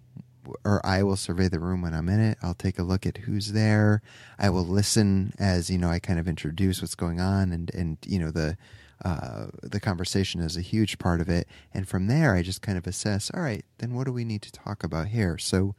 [0.64, 2.38] or I will survey the room when I'm in it.
[2.42, 4.02] I'll take a look at who's there.
[4.38, 7.98] I will listen as you know I kind of introduce what's going on, and and
[8.06, 8.56] you know the
[9.04, 11.48] uh, the conversation is a huge part of it.
[11.72, 13.30] And from there, I just kind of assess.
[13.32, 15.38] All right, then what do we need to talk about here?
[15.38, 15.74] So,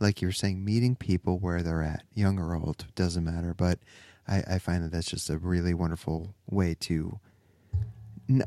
[0.00, 3.54] like you were saying, meeting people where they're at, young or old, doesn't matter.
[3.54, 3.78] But
[4.26, 7.20] I, I find that that's just a really wonderful way to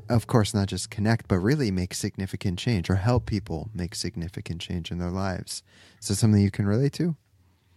[0.09, 4.61] of course, not just connect, but really make significant change or help people make significant
[4.61, 5.63] change in their lives.
[6.01, 7.15] Is this something you can relate to?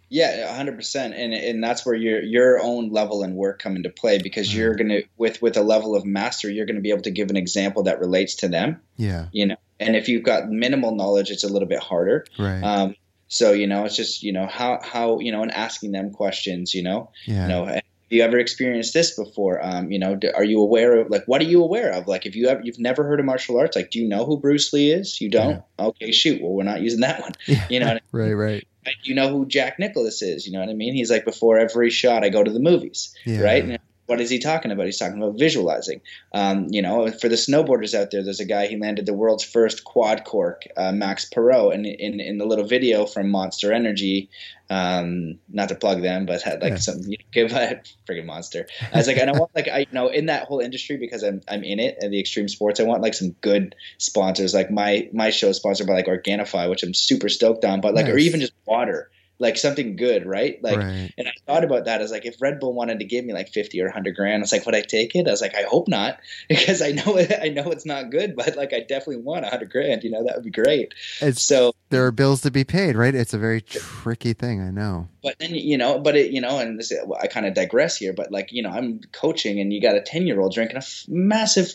[0.08, 3.90] Yeah, hundred percent, and and that's where your your own level and work come into
[3.90, 4.56] play because right.
[4.56, 7.36] you're gonna with with a level of mastery, you're gonna be able to give an
[7.36, 8.80] example that relates to them.
[8.96, 12.24] Yeah, you know, and if you've got minimal knowledge, it's a little bit harder.
[12.38, 12.62] Right.
[12.62, 12.94] Um,
[13.28, 16.72] so you know, it's just you know how how you know, and asking them questions.
[16.72, 17.42] You know, yeah.
[17.42, 19.60] you know, have you ever experienced this before?
[19.60, 22.06] Um, you know, are you aware of like what are you aware of?
[22.06, 24.38] Like, if you have you've never heard of martial arts, like, do you know who
[24.38, 25.20] Bruce Lee is?
[25.20, 25.62] You don't?
[25.78, 25.86] Yeah.
[25.86, 26.40] Okay, shoot.
[26.40, 27.32] Well, we're not using that one.
[27.46, 27.66] Yeah.
[27.68, 28.00] You know, I mean?
[28.12, 28.68] right, right.
[28.86, 30.46] Like, you know who Jack Nicklaus is?
[30.46, 30.94] You know what I mean?
[30.94, 33.40] He's like before every shot, I go to the movies, yeah.
[33.40, 33.64] right?
[33.64, 34.86] And what is he talking about?
[34.86, 36.00] He's talking about visualizing.
[36.32, 39.44] Um, you know, for the snowboarders out there, there's a guy he landed the world's
[39.44, 44.30] first quad cork, uh, Max Parrot, and in, in the little video from Monster Energy,
[44.70, 46.78] um, not to plug them, but had like yeah.
[46.78, 48.66] some you know, give a friggin' monster.
[48.92, 51.22] I was like, and I want like I you know in that whole industry because
[51.22, 52.78] I'm I'm in it and the extreme sports.
[52.78, 54.54] I want like some good sponsors.
[54.54, 57.80] Like my my show is sponsored by like Organifi, which I'm super stoked on.
[57.80, 58.14] But like nice.
[58.14, 60.62] or even just water like something good, right?
[60.62, 61.12] Like, right.
[61.18, 63.50] and I thought about that as like, if Red Bull wanted to give me like
[63.50, 65.28] 50 or 100 grand, it's like, would I take it?
[65.28, 68.34] I was like, I hope not, because I know it, I know it's not good,
[68.34, 70.94] but like, I definitely want 100 grand, you know, that would be great.
[71.20, 73.14] It's, so there are bills to be paid, right?
[73.14, 74.60] It's a very tricky thing.
[74.60, 75.08] I know.
[75.22, 78.12] But then, you know, but it, you know, and this, I kind of digress here,
[78.12, 80.80] but like, you know, I'm coaching and you got a 10 year old drinking a
[80.80, 81.74] f- massive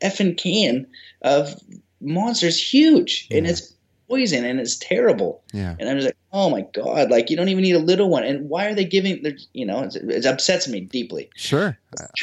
[0.00, 0.86] effing can
[1.22, 1.54] of
[2.00, 3.38] monsters huge yeah.
[3.38, 3.74] and it's
[4.10, 5.42] poison and it's terrible.
[5.52, 5.76] Yeah.
[5.78, 8.24] And I'm just like, oh my god, like you don't even need a little one.
[8.24, 9.24] And why are they giving?
[9.52, 11.30] You know, it upsets me deeply.
[11.36, 11.78] Sure,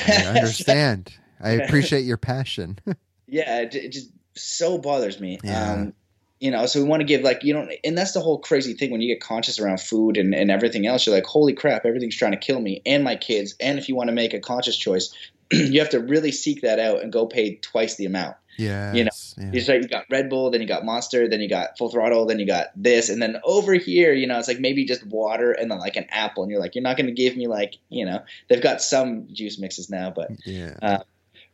[0.08, 1.13] I, understand.
[1.41, 2.80] I appreciate your passion.
[3.28, 5.39] yeah, it, it, just so bothers me.
[5.43, 5.71] Yeah.
[5.71, 5.93] Um,
[6.39, 8.76] you know so we want to give like you know and that's the whole crazy
[8.76, 11.84] thing when you get conscious around food and, and everything else you're like holy crap
[11.84, 14.39] everything's trying to kill me and my kids and if you want to make a
[14.39, 15.12] conscious choice
[15.52, 19.04] you have to really seek that out and go pay twice the amount yeah you
[19.04, 19.52] know yeah.
[19.54, 22.26] it's like you got red bull then you got monster then you got full throttle
[22.26, 25.52] then you got this and then over here you know it's like maybe just water
[25.52, 27.76] and then like an apple and you're like you're not going to give me like
[27.89, 30.76] you know they've got some juice mixes now but yeah.
[30.82, 31.00] uh,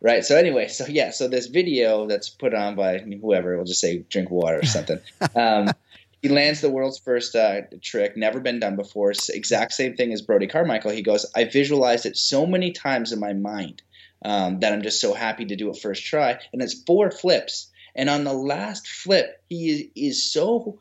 [0.01, 3.81] right so anyway so yeah so this video that's put on by whoever we'll just
[3.81, 4.99] say drink water or something.
[5.35, 5.69] Um,
[6.21, 10.21] he lands the world's first uh, trick never been done before exact same thing as
[10.21, 10.91] brody carmichael.
[10.91, 13.81] He goes i visualized it so many times in my mind
[14.23, 17.69] um, that i'm just so happy to do it first try and it's four flips
[17.95, 20.79] and on the last flip he is, is so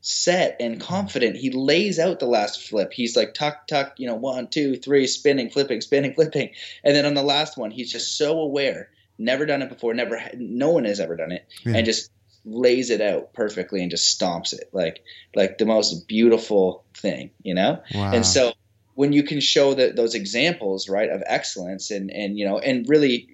[0.00, 1.36] set and confident.
[1.36, 2.92] He lays out the last flip.
[2.92, 6.50] He's like tuck tuck, you know, one, two, three, spinning, flipping, spinning, flipping,
[6.84, 8.88] and then on the last one, he's just so aware.
[9.18, 9.92] Never done it before.
[9.92, 11.76] Never, no one has ever done it, Yeah.
[11.76, 12.10] and just
[12.46, 15.02] lays it out perfectly and just stomps it like
[15.34, 17.82] like the most beautiful thing, you know.
[17.94, 18.54] wow And so
[18.94, 22.88] when you can show that those examples, right, of excellence and and you know and
[22.88, 23.28] really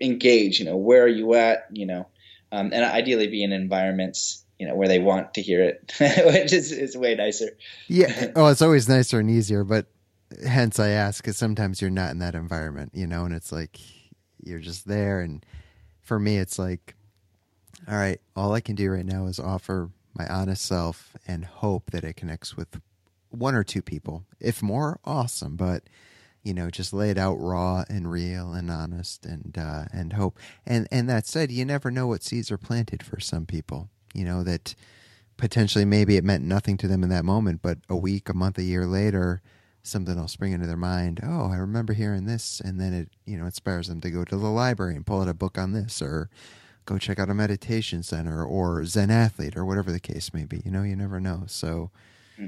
[0.00, 2.06] engage, you know, where are you at, you know,
[2.52, 6.52] um, and ideally be in environments, you know, where they want to hear it, which
[6.52, 7.50] is is way nicer.
[7.88, 8.32] Yeah.
[8.36, 9.86] Oh, it's always nicer and easier, but
[10.46, 13.78] hence I ask because sometimes you're not in that environment, you know, and it's like
[14.42, 15.20] you're just there.
[15.20, 15.44] And
[16.02, 16.94] for me, it's like,
[17.88, 21.90] all right, all I can do right now is offer my honest self and hope
[21.90, 22.80] that it connects with
[23.30, 24.24] one or two people.
[24.40, 25.56] If more, awesome.
[25.56, 25.84] But
[26.42, 30.38] you know, just lay it out raw and real and honest and uh, and hope.
[30.66, 33.88] And and that said, you never know what seeds are planted for some people.
[34.14, 34.74] You know that
[35.36, 38.58] potentially maybe it meant nothing to them in that moment, but a week, a month,
[38.58, 39.40] a year later,
[39.82, 41.20] something will spring into their mind.
[41.22, 44.36] Oh, I remember hearing this, and then it you know inspires them to go to
[44.36, 46.30] the library and pull out a book on this, or
[46.84, 50.62] go check out a meditation center or Zen athlete or whatever the case may be.
[50.64, 51.44] You know, you never know.
[51.46, 51.90] So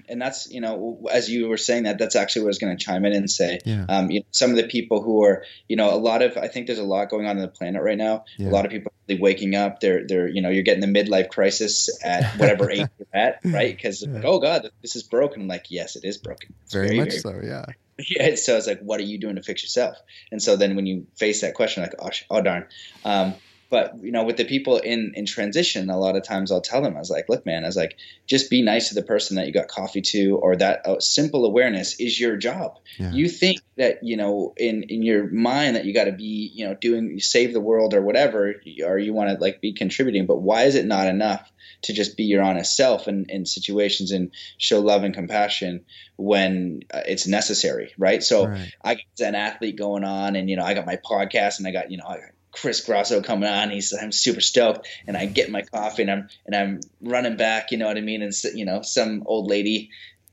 [0.09, 2.77] and that's you know as you were saying that that's actually what I was going
[2.77, 5.45] to chime in and say yeah, um, you know, some of the people who are
[5.69, 7.83] you know a lot of I think there's a lot going on in the planet
[7.83, 8.49] right now Yeah.
[8.49, 11.29] a lot of people really waking up they're they're you know you're getting the midlife
[11.29, 14.15] crisis at whatever age you're at right because Yeah.
[14.15, 17.13] like, oh god this is broken I'm like yes it is broken it's very, much
[17.15, 17.41] so.
[17.43, 17.65] Yeah,
[18.09, 19.97] yeah, so it's like, what are you doing to fix yourself?
[20.31, 22.67] And so then when you face that question, like, oh, oh darn.
[23.05, 23.35] Um,
[23.71, 26.83] but you know, with the people in in transition, a lot of times I'll tell
[26.83, 29.37] them, I was like, look, man, I was like, just be nice to the person
[29.37, 32.79] that you got coffee to, or that uh, simple awareness is your job.
[32.99, 36.51] yeah, You think that you know in in your mind that you got to be
[36.53, 40.27] you know doing save the world or whatever, or you want to like be contributing,
[40.27, 41.51] but why is it not enough?
[41.85, 46.83] To just be your honest self in, in situations and show love and compassion when
[46.93, 48.23] uh, it's necessary, right?
[48.23, 48.75] So right.
[48.85, 51.71] I got an athlete going on, and you know, I got my podcast, and I
[51.71, 53.71] got you know, I got Chris Grosso coming on.
[53.71, 57.71] He's I'm super stoked, and I get my coffee, and I'm and I'm running back.
[57.73, 58.23] You know what I mean?
[58.23, 59.91] And you know, some old lady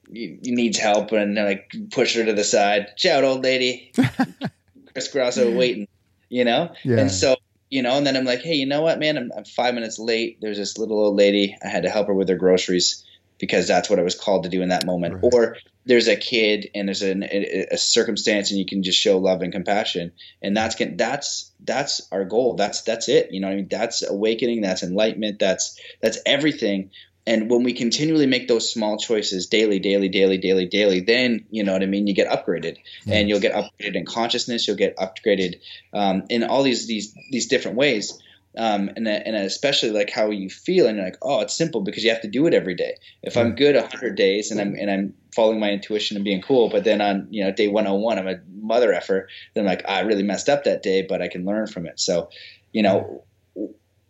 [0.09, 2.87] needs help, and I like push her to the side.
[2.97, 3.91] Shout, old lady.
[4.93, 5.87] Chris Grosso waiting.
[6.29, 6.99] You know, Yeah.
[6.99, 7.35] and so.
[7.69, 9.17] You know, and then I'm like, hey, you know what, man?
[9.17, 10.37] I'm, I'm five minutes late.
[10.39, 11.53] There's this little old lady.
[11.61, 13.05] I had to help her with her groceries
[13.39, 15.15] because that's what I was called to do in that moment.
[15.15, 15.33] Right.
[15.33, 19.17] Or there's a kid and there's an, a, a circumstance and you can just show
[19.17, 20.11] love and compassion.
[20.41, 22.55] And that's that's that's our goal.
[22.55, 23.31] That's that's it.
[23.31, 23.67] You know what i mean?
[23.69, 24.61] That's awakening.
[24.61, 25.39] That's enlightenment.
[25.39, 26.91] That's that's everything.
[27.25, 31.63] And when we continually make those small choices daily daily daily daily daily then you
[31.63, 32.07] know what i mean?
[32.07, 32.77] You get upgraded.
[33.07, 34.67] And you'll get upgraded in consciousness.
[34.67, 35.61] You'll get upgraded
[35.93, 38.21] um, in all these these these different ways
[38.57, 42.03] um, and, and especially like how you feel and you're like oh it's simple because
[42.03, 42.95] you have to do it every day.
[43.23, 46.69] If i'm good 100 days and i'm and i'm following my intuition and being cool
[46.69, 49.97] but then on you know day 101 i'm a mother effer then I'm like "Ah,
[49.97, 51.99] i really messed up that day but i can learn from it.
[51.99, 52.29] So
[52.71, 53.23] you know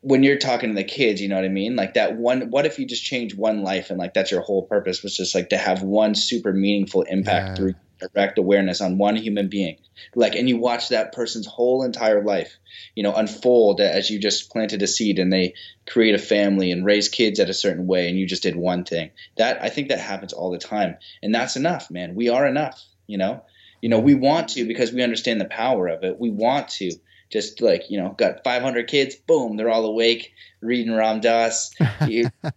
[0.02, 1.76] when you're talking to the kids you know what i mean?
[1.76, 4.66] Like that one what if you just change one life and like that's your whole
[4.68, 7.56] purpose was just like to have one super meaningful impact Yeah.
[7.56, 9.78] through direct awareness on one human being.
[10.16, 12.58] Like and you watch that person's whole entire life
[12.96, 15.54] you know unfold as you just planted a seed and they
[15.88, 18.84] create a family and raise kids at a certain way and you just did one
[18.84, 19.12] thing.
[19.38, 20.98] That i think that happens all the time.
[21.22, 22.16] And that's enough man.
[22.16, 23.44] We are enough you know?
[23.82, 26.20] You know we want to because we understand the power of it.
[26.20, 26.92] We want to
[27.30, 30.34] just like you know got 500 kids boom they're all awake
[30.68, 31.74] reading ram dass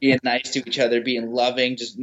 [0.01, 1.98] being nice to each other being loving just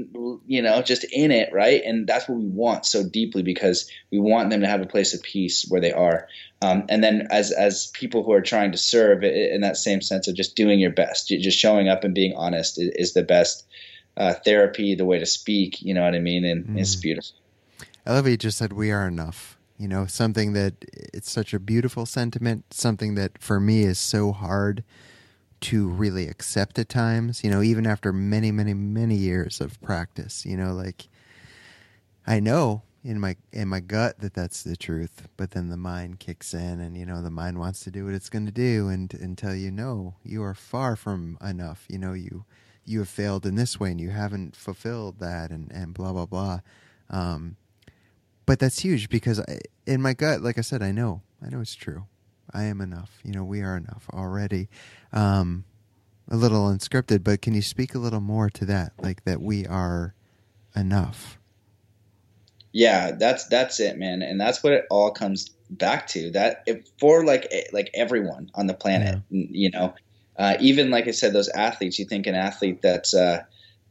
[0.48, 4.20] you know just in it right and that's what we want so deeply because we
[4.20, 6.28] want them to have a place of peace where they are
[6.62, 10.28] um, and then as as people who are trying to serve in that same sense
[10.28, 13.66] of just doing your best just showing up and being honest is, is the best
[14.16, 17.02] uh, therapy the way to speak you know what i mean and it's Mm.
[17.02, 17.38] beautiful
[18.08, 19.58] I love you just said we are enough.
[19.78, 24.32] You know, something that it's such a beautiful sentiment, something that for me is so
[24.32, 24.84] hard
[25.60, 30.46] to really accept at times, you know, even after many, many, many years of practice,
[30.46, 31.08] you know, like
[32.26, 36.20] I know in my in my gut that that's the truth, but then the mind
[36.20, 38.90] kicks in and you know the mind wants to do what it's going to do
[38.90, 41.86] and tell you know you are far from enough.
[41.88, 42.46] You know, you
[42.84, 46.26] you have failed in this way and you haven't fulfilled that and and blah blah
[46.26, 46.60] blah.
[47.10, 47.56] Um
[48.46, 51.22] but that's huge because I, in my gut, like I said, I know.
[51.46, 52.06] I know it's true.
[52.54, 53.20] I am enough.
[53.24, 54.70] You know, we are enough already.
[55.12, 55.66] Um,
[56.30, 58.94] a little unscripted, but can you speak a little more to that?
[59.00, 60.14] Like that we are
[60.76, 61.38] enough.
[62.74, 66.32] Yeah, that's that's it, man, and that's what it all comes back to.
[66.32, 69.46] That if, for like eh, like everyone on the planet, yeah.
[69.50, 69.96] you know,
[70.38, 71.98] uh, even like I said, those athletes.
[71.98, 73.44] You think an athlete that's uh,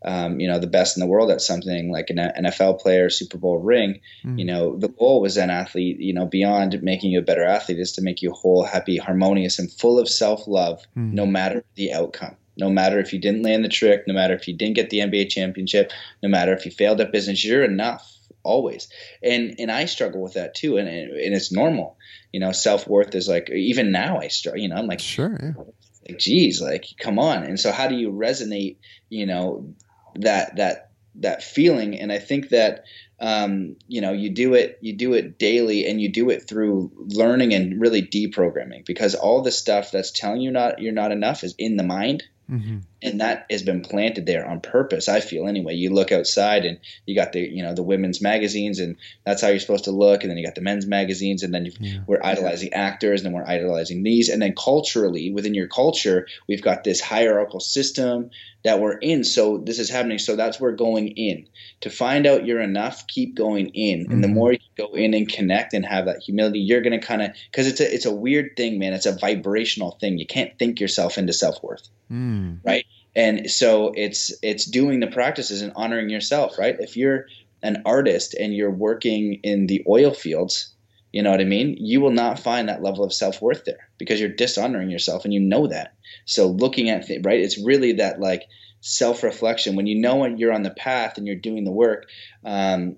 [0.04, 3.38] um, you know, the best in the world at something like an NFL player, Super
[3.38, 4.00] Bowl ring.
[4.24, 4.38] Mm.
[4.38, 7.78] You know, the goal was an athlete, you know, beyond making you a better athlete
[7.78, 11.12] is to make you whole, happy, harmonious, and full of self love, mm.
[11.12, 12.36] no matter the outcome.
[12.58, 15.00] No matter if you didn't land the trick, no matter if you didn't get the
[15.00, 15.92] NBA championship,
[16.22, 18.10] no matter if you failed at business, you're enough
[18.42, 18.88] always.
[19.22, 21.98] And and I struggle with that too, and and it's normal.
[22.32, 24.60] You know, self worth is like even now I struggle.
[24.60, 25.38] You know, I'm like sure.
[25.42, 25.64] Yeah
[26.08, 28.76] like geez like come on and so how do you resonate
[29.08, 29.74] you know
[30.20, 32.84] that that that feeling and i think that
[33.18, 36.92] um, you know you do it you do it daily and you do it through
[36.98, 41.42] learning and really deprogramming because all the stuff that's telling you not you're not enough
[41.42, 42.78] is in the mind Mm-hmm.
[43.02, 45.08] And that has been planted there on purpose.
[45.08, 45.74] I feel anyway.
[45.74, 49.48] You look outside and you got the you know the women's magazines and that's how
[49.48, 50.22] you're supposed to look.
[50.22, 51.98] And then you got the men's magazines and then yeah.
[52.06, 54.28] we're idolizing actors and then we're idolizing these.
[54.28, 58.30] And then culturally within your culture, we've got this hierarchical system
[58.66, 59.22] that we're in.
[59.22, 60.18] So this is happening.
[60.18, 61.46] So that's where going in
[61.82, 63.06] to find out you're enough.
[63.06, 64.12] Keep going in, mm-hmm.
[64.12, 64.34] and the mm-hmm.
[64.34, 67.68] more you go in and connect and have that humility, you're gonna kind of because
[67.68, 68.92] it's a it's a weird thing, man.
[68.92, 70.18] It's a vibrational thing.
[70.18, 72.58] You can't think yourself into self worth, mm.
[72.64, 72.84] right?
[73.16, 76.76] And so it's it's doing the practices and honoring yourself, right?
[76.78, 77.26] If you're
[77.62, 80.74] an artist and you're working in the oil fields,
[81.12, 81.78] you know what I mean?
[81.80, 85.32] You will not find that level of self worth there because you're dishonoring yourself and
[85.32, 85.94] you know that.
[86.26, 88.44] So looking at it, right, it's really that like
[88.82, 92.08] self reflection when you know when you're on the path and you're doing the work.
[92.44, 92.96] Um,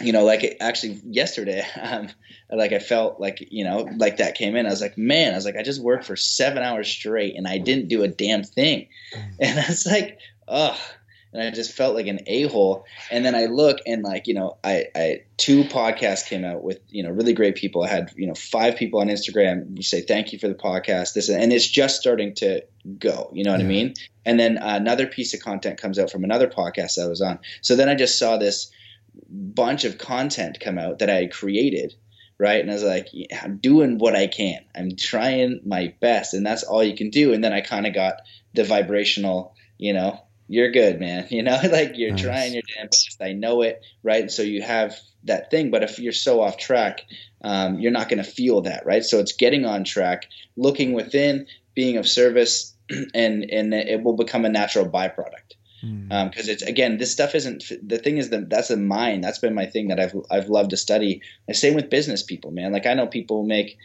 [0.00, 2.08] you know, like actually yesterday, um,
[2.50, 4.66] like I felt like you know, like that came in.
[4.66, 7.46] I was like, man, I was like, I just worked for seven hours straight and
[7.46, 9.24] I didn't do a damn thing, mm.
[9.40, 10.18] and I was like,
[10.48, 10.78] ugh
[11.36, 12.86] and I just felt like an a hole.
[13.10, 16.80] And then I look and like you know, I, I two podcasts came out with
[16.88, 17.82] you know really great people.
[17.82, 19.76] I had you know five people on Instagram.
[19.76, 21.12] You say thank you for the podcast.
[21.12, 22.64] This and it's just starting to
[22.98, 23.30] go.
[23.34, 23.66] You know what yeah.
[23.66, 23.94] I mean?
[24.24, 27.38] And then another piece of content comes out from another podcast I was on.
[27.60, 28.70] So then I just saw this
[29.28, 31.94] bunch of content come out that I had created
[32.38, 32.60] right?
[32.60, 34.64] And I was like, yeah, I'm doing what I can.
[34.74, 37.32] I'm trying my best, and that's all you can do.
[37.32, 38.20] And then I kind of got
[38.54, 41.26] the vibrational, you know, you're good, man.
[41.30, 42.22] You know, like you're nice.
[42.22, 43.16] trying your damn best.
[43.20, 44.30] I know it, right?
[44.30, 47.02] So you have that thing, but if you're so off track,
[47.42, 49.04] um, you're not going to feel that, right?
[49.04, 52.74] So it's getting on track, looking within, being of service,
[53.14, 55.55] and and it will become a natural byproduct.
[55.80, 56.12] Because mm.
[56.12, 58.18] um, it's again, this stuff isn't the thing.
[58.18, 59.22] Is that that's a mind.
[59.22, 61.22] That's been my thing that I've I've loved to study.
[61.46, 62.72] The same with business people, man.
[62.72, 63.78] Like I know people make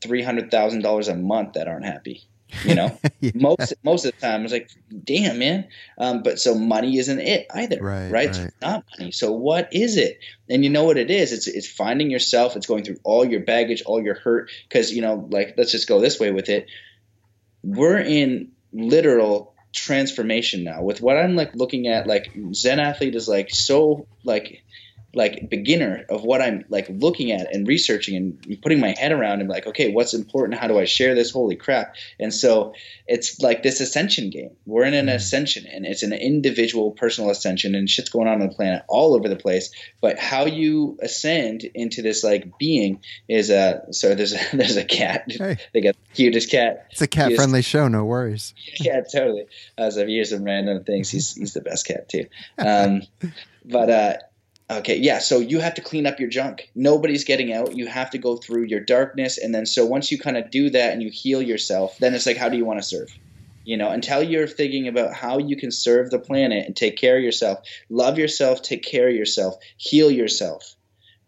[0.00, 2.28] three hundred thousand dollars a month that aren't happy
[2.64, 3.30] you know yeah.
[3.34, 4.70] most most of the time it's like
[5.04, 5.66] damn man
[5.98, 8.12] um, but so money isn't it either right, right?
[8.12, 8.26] right.
[8.28, 11.68] It's not money so what is it and you know what it is it's it's
[11.68, 15.54] finding yourself it's going through all your baggage all your hurt because you know like
[15.56, 16.68] let's just go this way with it
[17.62, 20.82] we're in literal transformation now.
[20.82, 24.62] With what i'm like looking at like zen athlete is like so like
[25.14, 29.40] like beginner of what I'm like looking at and researching and putting my head around
[29.40, 30.60] and like, okay, what's important?
[30.60, 31.30] How do I share this?
[31.30, 31.94] Holy crap.
[32.20, 32.74] And so
[33.06, 34.50] it's like this ascension game.
[34.66, 35.16] We're in an mm-hmm.
[35.16, 39.14] ascension and it's an individual personal ascension and shit's going on on the planet all
[39.14, 39.72] over the place.
[40.02, 44.84] But how you ascend into this like being is a, so there's a, there's a
[44.84, 45.24] cat.
[45.28, 45.56] Hey.
[45.74, 46.86] They got the cutest cat.
[46.90, 47.36] It's a cat cutest.
[47.36, 47.88] friendly show.
[47.88, 48.54] No worries.
[48.80, 49.46] yeah, totally.
[49.76, 52.26] As I've used some random things, he's, he's the best cat too.
[52.58, 53.02] Um,
[53.64, 54.14] but, uh,
[54.70, 55.18] Okay, yeah.
[55.18, 56.70] So you have to clean up your junk.
[56.74, 57.74] Nobody's getting out.
[57.74, 60.68] You have to go through your darkness, and then so once you kind of do
[60.70, 63.08] that and you heal yourself, then it's like, how do you want to serve?
[63.64, 67.16] You know, until you're thinking about how you can serve the planet and take care
[67.16, 70.76] of yourself, love yourself, take care of yourself, heal yourself,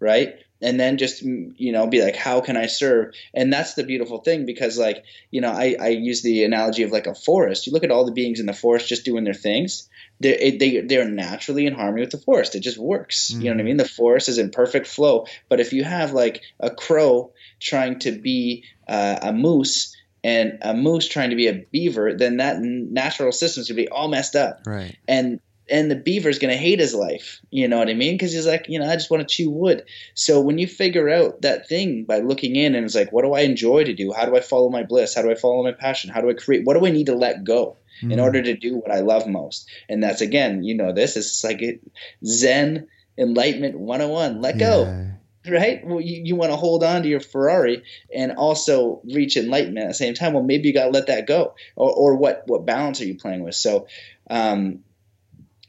[0.01, 0.37] right?
[0.63, 3.85] and then just mm, you know be like how can i serve and that's the
[3.85, 7.67] beautiful thing because like you know I, I use the analogy of like a forest
[7.67, 9.89] you look at all the beings in the forest just doing their things
[10.21, 12.55] they they they're naturally in harmony with the forest.
[12.55, 13.31] It just works.
[13.31, 13.41] Mm-hmm.
[13.41, 13.77] You know what I mean?
[13.79, 15.27] The forest is in perfect flow.
[15.49, 20.75] But if you have like a crow trying to be uh, a moose, and a
[20.75, 24.61] moose trying to be a beaver, then that natural system's gonna be all messed up.
[24.67, 24.97] Right.
[25.09, 25.41] And
[25.71, 27.41] and the beaver's gonna hate his life.
[27.51, 28.15] You know what I mean?
[28.15, 29.85] Because he's like, you know, I just want to chew wood.
[30.15, 33.33] So when you figure out that thing by looking in and it's like, what do
[33.33, 34.13] I enjoy to do?
[34.13, 35.15] How do I follow my bliss?
[35.15, 36.11] How do I follow my passion?
[36.11, 36.65] How do I create?
[36.65, 37.77] What do I need to let go?
[38.01, 38.13] Mm-hmm.
[38.13, 39.69] in order to do what I love most.
[39.89, 41.81] And that's again, you know, this is like it,
[42.25, 42.89] Zen
[43.19, 44.41] enlightenment 101.
[44.41, 45.11] Let go.
[45.47, 45.85] Right?
[45.87, 47.83] Well, you, you want to hold on to your Ferrari
[48.15, 50.33] and also reach enlightenment at the same time.
[50.33, 51.55] Well, maybe you got to let that go.
[51.77, 53.55] Or, or what, what balance are you playing with?
[53.55, 53.87] So,
[54.31, 54.81] um,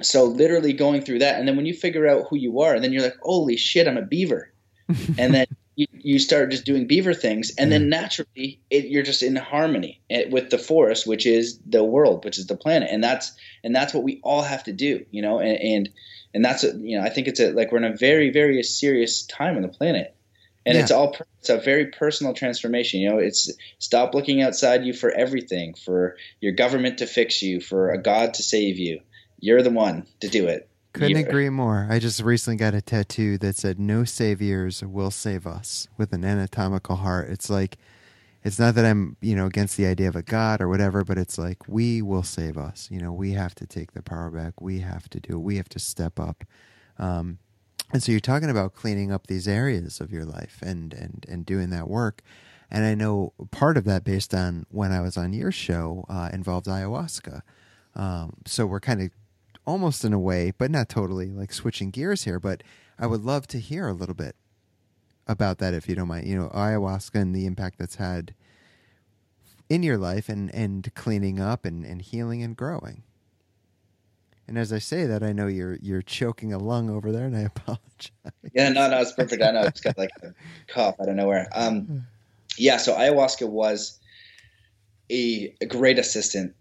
[0.01, 1.37] so literally going through that.
[1.37, 3.87] And then when you figure out who you are, and then you're like, holy shit,
[3.87, 4.51] I'm a beaver.
[5.17, 5.47] and then
[6.03, 7.53] you, start just doing beaver things.
[7.57, 11.83] And then naturally it, you're just in harmony eh, with the forest, which is the
[11.83, 12.89] world, which is the planet.
[12.91, 13.33] And that's,
[13.63, 15.89] and that's what we all have to do, you know, and, and,
[16.33, 18.61] and that's, a, you know, I think it's a, like we're in a very, very
[18.63, 20.15] serious time on the planet.
[20.65, 20.83] And Yeah.
[20.83, 23.01] it's all, it's a very personal transformation.
[23.01, 27.59] You know, it's stop looking outside you for everything, for your government to fix you,
[27.61, 29.01] for a God to save you.
[29.39, 30.69] You're the one to do it.
[30.93, 31.87] Couldn't agree more.
[31.89, 36.25] I just recently got a tattoo that said "No saviors will save us" with an
[36.25, 37.29] anatomical heart.
[37.29, 37.77] It's like,
[38.43, 41.17] it's not that I'm you know against the idea of a god or whatever, but
[41.17, 42.89] it's like we will save us.
[42.91, 44.59] You know, we have to take the power back.
[44.59, 45.33] We have to do.
[45.37, 45.39] it.
[45.39, 46.43] We have to step up.
[46.99, 47.39] Um,
[47.93, 51.45] and so you're talking about cleaning up these areas of your life and and and
[51.45, 52.21] doing that work.
[52.69, 56.29] And I know part of that, based on when I was on your show, uh,
[56.31, 57.41] involved ayahuasca.
[57.95, 59.09] Um, so we're kind of
[59.65, 62.39] almost in a way, but not totally, like switching gears here.
[62.39, 62.63] But
[62.99, 64.35] I would love to hear a little bit
[65.27, 66.27] about that, if you don't mind.
[66.27, 68.33] You know, ayahuasca and the impact that's had
[69.69, 73.03] in your life, and and cleaning up and and healing and growing.
[74.47, 77.37] And as I say that, I know you're you're choking a lung over there, and
[77.37, 78.11] I apologize.
[78.53, 79.41] Yeah, no, no, it's perfect.
[79.41, 80.33] I know it's got like a
[80.67, 81.47] cough out of nowhere.
[81.53, 82.05] Um,
[82.57, 83.99] yeah, so ayahuasca was
[85.09, 86.55] a, a great assistant.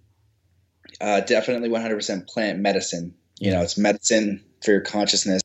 [1.01, 3.15] Uh, definitely 100% plant medicine.
[3.39, 5.43] You know, it's medicine for your consciousness.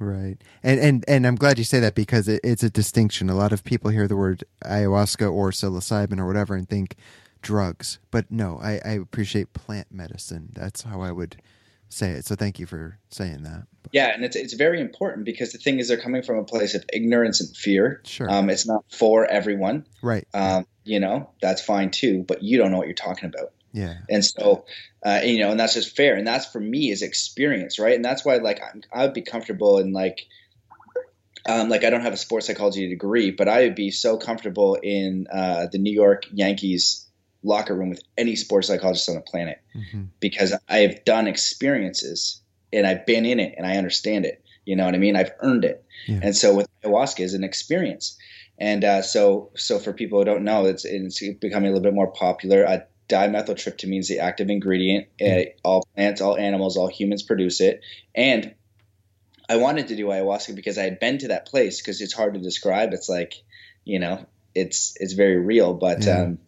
[0.00, 3.28] Right, and and and I'm glad you say that because it, it's a distinction.
[3.28, 6.96] A lot of people hear the word ayahuasca or psilocybin or whatever and think
[7.42, 10.52] drugs, but no, I, I appreciate plant medicine.
[10.54, 11.36] That's how I would
[11.90, 12.24] say it.
[12.24, 13.66] So thank you for saying that.
[13.92, 16.74] Yeah, and it's it's very important because the thing is, they're coming from a place
[16.74, 18.00] of ignorance and fear.
[18.04, 18.30] Sure.
[18.30, 19.86] Um, it's not for everyone.
[20.00, 20.26] Right.
[20.32, 23.52] Um, you know, that's fine too, but you don't know what you're talking about.
[23.72, 23.94] Yeah.
[24.08, 24.64] And so,
[25.04, 26.16] uh, you know, and that's just fair.
[26.16, 27.94] And that's for me is experience, right?
[27.94, 30.26] And that's why, like, I'm, I would be comfortable in like,
[31.48, 34.76] um, like I don't have a sports psychology degree, but I would be so comfortable
[34.82, 37.06] in uh, the New York Yankees
[37.42, 42.42] locker room with any sports psychologist on the planet hmm because I've done experiences
[42.72, 44.44] and I've been in it and I understand it.
[44.66, 45.16] You know what I mean?
[45.16, 45.82] I've earned it.
[46.06, 46.20] Yeah.
[46.22, 48.18] And so with ayahuasca is an experience.
[48.58, 51.94] And uh, so, so for people who don't know, it's, it's becoming a little bit
[51.94, 52.66] more popular.
[52.66, 55.08] Uh, dimethyltryptamine is the active ingredient.
[55.20, 57.82] Uh, all plants, all animals, all humans produce it.
[58.14, 58.54] And
[59.48, 62.34] I wanted to do ayahuasca because I had been to that place because it's hard
[62.34, 62.92] to describe.
[62.92, 63.34] It's like,
[63.84, 66.38] you know, it's it's very real, but um,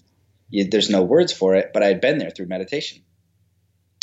[0.50, 1.72] you, there's no words for it.
[1.74, 3.02] But I had been there through meditation.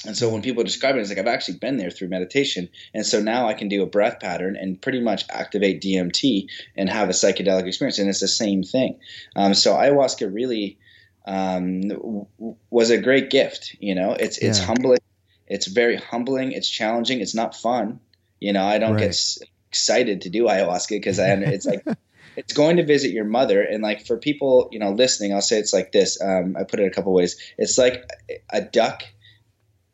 [0.05, 3.05] And so when people describe it, it's like I've actually been there through meditation, and
[3.05, 6.47] so now I can do a breath pattern and pretty much activate DMT
[6.77, 8.97] and have a psychedelic experience, and it's the same thing.
[9.35, 10.77] Um, so ayahuasca really
[11.25, 12.25] um, w-
[12.69, 13.75] was a great gift.
[13.79, 14.65] You know, it's it's Yeah.
[14.65, 14.99] humbling,
[15.47, 17.99] it's very humbling, it's challenging, it's not fun.
[18.39, 18.99] You know, I don't Right.
[18.99, 19.39] get s-
[19.71, 21.85] excited to do ayahuasca because I it's like
[22.37, 23.61] it's going to visit your mother.
[23.61, 26.79] And like for people you know listening i'll say it's like this um, i put
[26.79, 27.37] it a couple ways.
[27.57, 28.03] It's like
[28.49, 29.03] a duck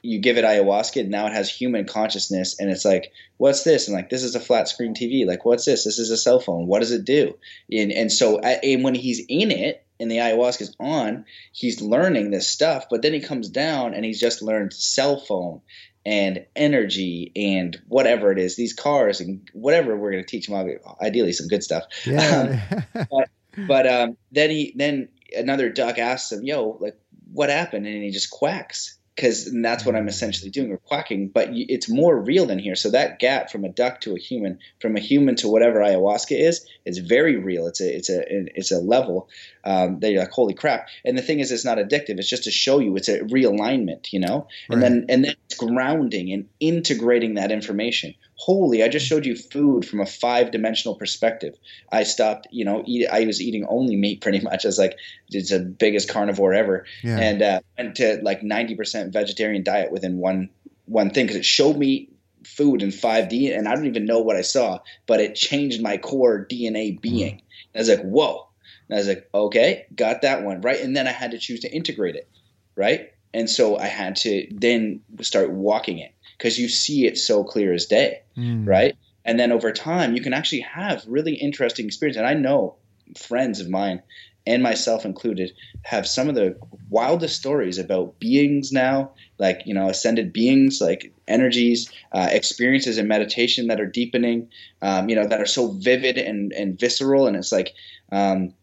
[0.02, 3.88] you give it ayahuasca and now it has human consciousness and it's like what's this?
[3.88, 5.84] And like this is a flat screen tv like what's this?
[5.84, 6.68] This is a cell phone.
[6.68, 7.36] What does it do?
[7.72, 12.32] And, and so and when he's in it and the ayahuasca is on he's learning
[12.32, 15.62] this stuff but then he comes down and he's just learned cell phone
[16.06, 20.80] and energy and whatever it is these cars and whatever we're going to teach him
[21.02, 22.62] ideally some good stuff Yeah.
[23.68, 26.98] but um, then he then another duck asks him, "Yo, like
[27.32, 31.30] what happened?" And he just quacks because that's what I'm essentially doing, or quacking.
[31.30, 32.76] But it's more real than here.
[32.76, 36.38] So that gap from a duck to a human, from a human to whatever ayahuasca
[36.38, 37.68] is, is very real.
[37.68, 39.30] It's a it's a it's a level
[39.64, 42.20] um, that you're like, "Holy crap!" And the thing is, it's not addictive.
[42.20, 44.48] It's just to show you it's a realignment, you know.
[44.70, 48.16] And then and then it's grounding and integrating that information.
[48.38, 51.56] Holy, I just showed you food from a five dimensional perspective.
[51.92, 54.66] I stopped, you know, eat, I was eating only meat pretty much.
[54.66, 54.98] as like,
[55.30, 57.20] it's the biggest carnivore ever, yeah.
[57.20, 60.50] and uh, went to like ninety percent vegetarian diet within one
[60.86, 62.10] one thing because it showed me
[62.46, 65.98] food in 5D, and I don't even know what I saw, but it changed my
[65.98, 67.42] core DNA being.
[67.74, 68.48] I was like, whoa.
[68.88, 70.80] And I was like, okay, got that one right.
[70.80, 72.30] And then I had to choose to integrate it,
[72.76, 73.12] right?
[73.34, 77.74] And so I had to then start walking it because you see it so clear
[77.74, 78.68] as day, Mm.
[78.68, 78.96] right?
[79.24, 82.18] And then over time, you can actually have really interesting experience.
[82.18, 82.76] And I know
[83.18, 84.02] friends of mine,
[84.48, 86.56] and myself included, have some of the
[86.90, 93.08] wildest stories about beings now, like you know, ascended beings, like energies, uh, experiences in
[93.08, 94.48] meditation that are deepening,
[94.84, 97.28] um, you know, that are so vivid and and visceral.
[97.28, 97.74] And it's like.
[98.12, 98.54] Um,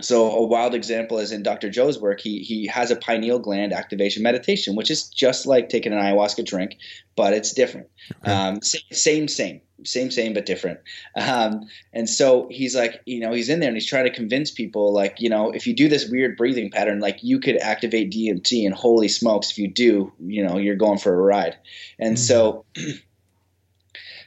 [0.00, 1.70] so a wild example is in Dr.
[1.70, 2.20] Joe's work.
[2.20, 6.44] He he has a pineal gland activation meditation, which is just like taking an ayahuasca
[6.44, 6.78] drink,
[7.16, 7.88] but it's different.
[8.22, 8.32] Okay.
[8.32, 10.80] Um, same, same, same, same, same, but different.
[11.16, 14.50] Um, and so he's like, you know, he's in there and he's trying to convince
[14.50, 18.12] people, like, you know, if you do this weird breathing pattern, like you could activate
[18.12, 21.56] DMT, and holy smokes, if you do, you know, you're going for a ride.
[21.98, 22.64] And so.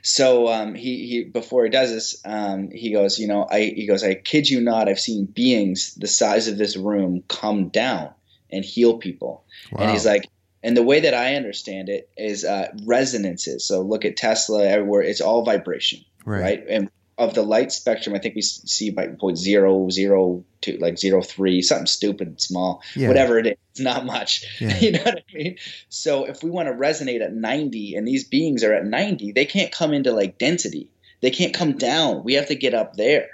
[0.04, 3.88] So um, he, he before he does this, um, he goes, you know, I he
[3.88, 8.12] goes, I kid you not, I've seen beings the size of this room come down
[8.52, 9.46] and heal people.
[9.72, 10.30] And he's like,
[10.62, 13.66] and the way that I understand it is uh, resonances.
[13.66, 16.42] So look at Tesla, everywhere it's all vibration, right.
[16.42, 16.64] right?
[16.70, 20.98] And of the light spectrum, I think we see by point zero zero two, like
[20.98, 23.08] zero three, something stupid small, Yeah.
[23.08, 23.54] whatever it is.
[23.72, 24.46] It's not much.
[24.60, 24.78] Yeah.
[24.80, 25.58] You know what I mean?
[25.90, 29.46] So if we want to resonate at 90 and these beings are at 90, they
[29.46, 30.90] can't come into like density.
[31.22, 32.24] They can't come down.
[32.24, 33.28] We have to get up there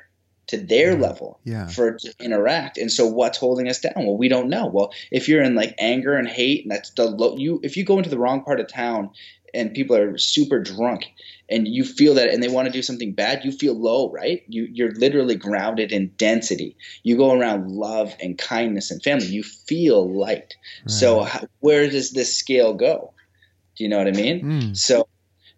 [0.47, 0.97] to their Yeah.
[0.99, 1.67] level Yeah.
[1.67, 2.77] for to interact.
[2.77, 3.93] And so what's holding us down?
[3.97, 4.67] Well, we don't know.
[4.67, 7.83] Well, if you're in like anger and hate and that's the low you if you
[7.83, 9.11] go into the wrong part of town
[9.53, 11.07] and people are super drunk
[11.49, 14.43] and you feel that and they want to do something bad, you feel low, right?
[14.47, 16.77] You you're literally grounded in density.
[17.03, 20.55] You go around love and kindness and family, you feel light.
[20.87, 23.13] So how, where does this scale go?
[23.75, 24.43] Do you know what I mean?
[24.43, 24.77] Mm.
[24.77, 25.07] So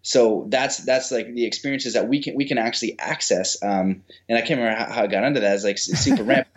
[0.02, 3.62] so that's that's like the experiences that we can we can actually access.
[3.62, 5.54] Um, and I can't remember how, how I got into that.
[5.54, 6.48] It's like super ramp.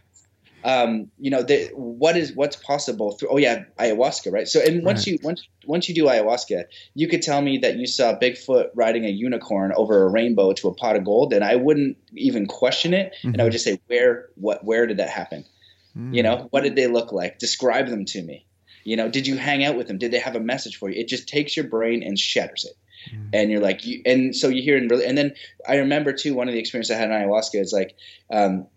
[0.66, 3.30] Um, you know, the, what is what's possible through?
[3.30, 4.47] Oh yeah, ayahuasca, right?
[4.47, 5.13] So and once Right.
[5.13, 9.05] you once once you do ayahuasca, you could tell me that you saw Bigfoot riding
[9.05, 12.95] a unicorn over a rainbow to a pot of gold, and I wouldn't even question
[12.95, 15.45] it, and I would just say, where what where did that happen?
[15.95, 16.16] Mm.
[16.16, 17.38] You know, what did they look like?
[17.38, 18.47] Describe them to me.
[18.84, 19.99] You know, did you hang out with them?
[19.99, 20.99] Did they have a message for you?
[20.99, 22.76] It just takes your brain and shatters it.
[23.16, 23.30] Mm.
[23.34, 25.34] And you're like, you, and so you hear and really, and then
[25.68, 27.95] I remember too, one of the experiences I had in ayahuasca is like,
[28.32, 28.68] um,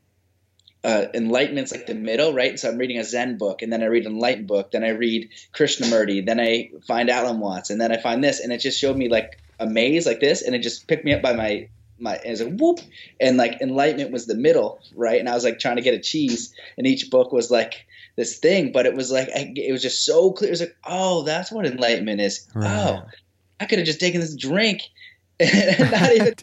[0.84, 2.58] uh, enlightenment's like the middle, right?
[2.58, 4.90] So I'm reading a Zen book, and then I read an enlightened book, then I
[4.90, 8.78] read Krishnamurti, then I find Alan Watts, and then I find this, and it just
[8.78, 11.68] showed me like a maze like this, and it just picked me up by my
[12.00, 12.80] my and it was like whoop,
[13.20, 15.18] and like enlightenment was the middle, right?
[15.18, 18.38] And I was like trying to get a cheese, and each book was like this
[18.38, 20.48] thing, but it was like I, it was just so clear.
[20.48, 22.46] It was like, oh, that's what enlightenment is.
[22.54, 22.68] Right.
[22.68, 23.02] Oh,
[23.60, 24.82] I could have just taken this drink.
[25.78, 26.34] and not even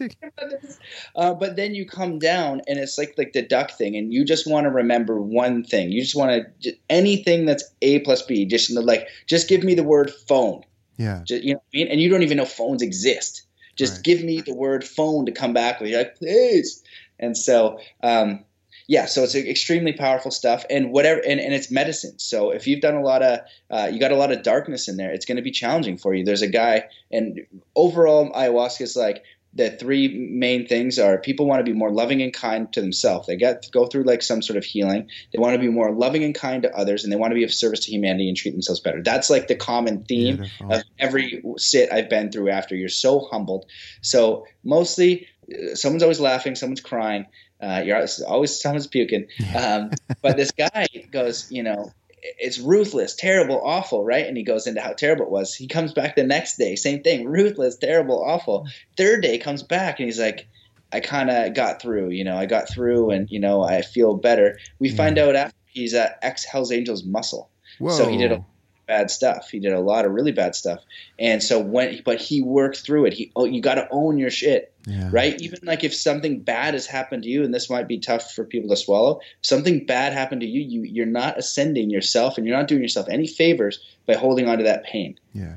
[1.16, 4.24] uh, but then you come down and it's like like the duck thing and you
[4.24, 5.92] just want to remember one thing.
[5.92, 9.82] You just want to anything that's a plus b just like just give me the
[9.84, 10.62] word phone.
[10.96, 11.22] Yeah.
[11.26, 11.88] just, you know what I mean?
[11.88, 13.42] and you don't even know phones exist.
[13.76, 14.04] Just Right.
[14.04, 15.90] give me the word phone to come back with.
[15.90, 16.82] You're like please.
[17.18, 18.44] And so um,
[18.86, 22.80] yeah so it's extremely powerful stuff and whatever and, and it's medicine so if you've
[22.80, 25.36] done a lot of uh, you got a lot of darkness in there it's going
[25.36, 29.22] to be challenging for you there's a guy and overall ayahuasca is like
[29.54, 33.26] the three main things are people want to be more loving and kind to themselves
[33.26, 36.22] they get go through like some sort of healing they want to be more loving
[36.22, 38.50] and kind to others and they want to be of service to humanity and treat
[38.50, 40.72] themselves better that's like the common theme Beautiful.
[40.72, 42.74] of every sit I've been through after.
[42.74, 43.66] You're so humbled.
[44.00, 45.28] So mostly,
[45.74, 47.26] someone's always laughing, someone's crying.
[47.60, 49.28] Uh, you're always, always someone's puking.
[49.56, 49.90] Um,
[50.22, 54.26] but this guy goes, you know, it's ruthless, terrible, awful, right?
[54.26, 55.54] And he goes into how terrible it was.
[55.54, 58.66] He comes back the next day, same thing, ruthless, terrible, awful.
[58.96, 60.48] Third day comes back and he's like,
[60.92, 64.14] I kind of got through, you know, I got through and, you know, I feel
[64.14, 64.58] better.
[64.78, 67.90] We find out after he's at ex Hells Angels muscle Whoa.
[67.90, 68.44] so he did a
[68.86, 69.50] bad stuff.
[69.50, 70.80] He did a lot of really bad stuff.
[71.18, 73.12] And so when, but he worked through it.
[73.12, 75.08] He, oh, you got to own your shit, yeah.
[75.10, 75.40] right?
[75.40, 78.44] Even like if something bad has happened to you, and this might be tough for
[78.44, 79.20] people to swallow.
[79.42, 83.08] Something bad happened to you, you you're not ascending yourself, and you're not doing yourself
[83.10, 85.56] any favors by holding on to that pain Yeah.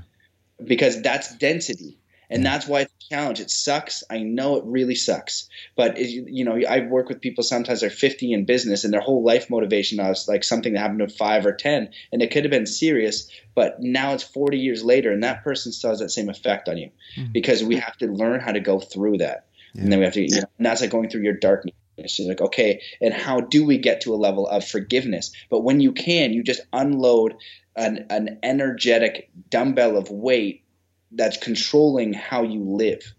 [0.63, 1.98] because that's density.
[2.31, 3.39] And that's why it's a challenge.
[3.39, 4.03] It sucks.
[4.09, 5.49] I know it really sucks.
[5.75, 9.01] But it, you know, I work with people sometimes they're 50 in business and their
[9.01, 12.43] whole life motivation is like something that happened to five or 10, and it could
[12.43, 13.29] have been serious.
[13.55, 16.77] But now it's 40 years later, and that person still has that same effect on
[16.77, 17.33] you Mhm.
[17.33, 19.81] because we have to learn how to go through that, Yeah.
[19.83, 20.21] and then we have to.
[20.21, 21.73] You know, and that's like going through your darkness.
[22.17, 25.33] You're like, okay, and how do we get to a level of forgiveness?
[25.49, 27.35] But when you can, you just unload
[27.75, 30.63] an, an energetic dumbbell of weight
[31.11, 33.13] that's controlling how you live.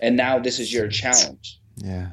[0.00, 1.58] And now this is your challenge.
[1.76, 2.10] Yeah.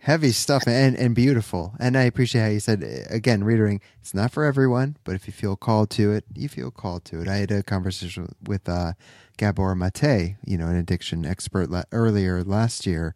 [0.00, 1.74] heavy stuff and and beautiful.
[1.78, 5.32] And I appreciate how you said again, reiterating, it's not for everyone, but if you
[5.32, 7.28] feel called to it, you feel called to it.
[7.28, 8.92] I had a conversation with uh,
[9.36, 13.14] Gabor Mate, you know, an addiction expert la- earlier last year,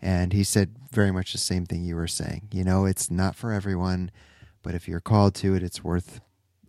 [0.00, 2.48] and he said very much the same thing you were saying.
[2.52, 4.10] You know, it's not for everyone,
[4.62, 6.20] but if you're called to it, it's worth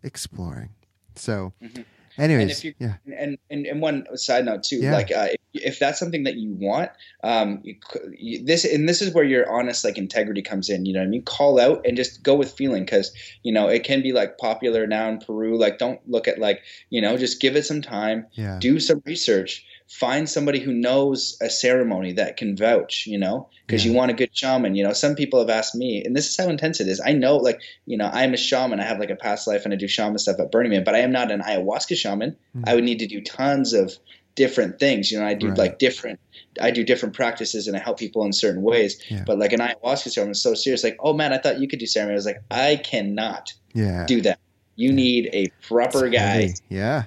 [0.04, 0.70] exploring.
[1.16, 1.54] So.
[1.62, 1.86] Mhm.
[2.20, 4.92] Anyways, and yeah, and, and and one side note too Yeah.
[4.92, 6.92] like uh, if, if that's something that you want
[7.24, 7.76] um you,
[8.18, 11.06] you, this and this is where your honest like integrity comes in you know what
[11.06, 11.24] i mean?
[11.24, 13.14] Call out and just go with feeling because
[13.44, 16.62] you know it can be like popular now in peru like don't look at like
[16.90, 21.36] you know just give it some time yeah, do some research find somebody who knows
[21.42, 23.92] a ceremony that can vouch you know because Yeah.
[23.92, 26.38] you want a good shaman you know some people have asked me and this is
[26.38, 29.10] how intense it is i know like you know i'm a shaman i have like
[29.10, 31.32] a past life and i do shaman stuff at burning man but i am not
[31.32, 32.64] an ayahuasca shaman Hmm.
[32.68, 33.98] i would need to do tons of
[34.36, 35.58] different things you know i do Right.
[35.58, 36.20] like different
[36.62, 39.24] i do different practices and i help people in certain ways Yeah.
[39.26, 41.80] but like an ayahuasca ceremony is so serious like oh man i thought you could
[41.80, 44.06] do ceremony i was like i cannot yeah.
[44.06, 44.40] do that
[44.76, 46.54] you need a proper guy.
[46.70, 47.04] Yeah,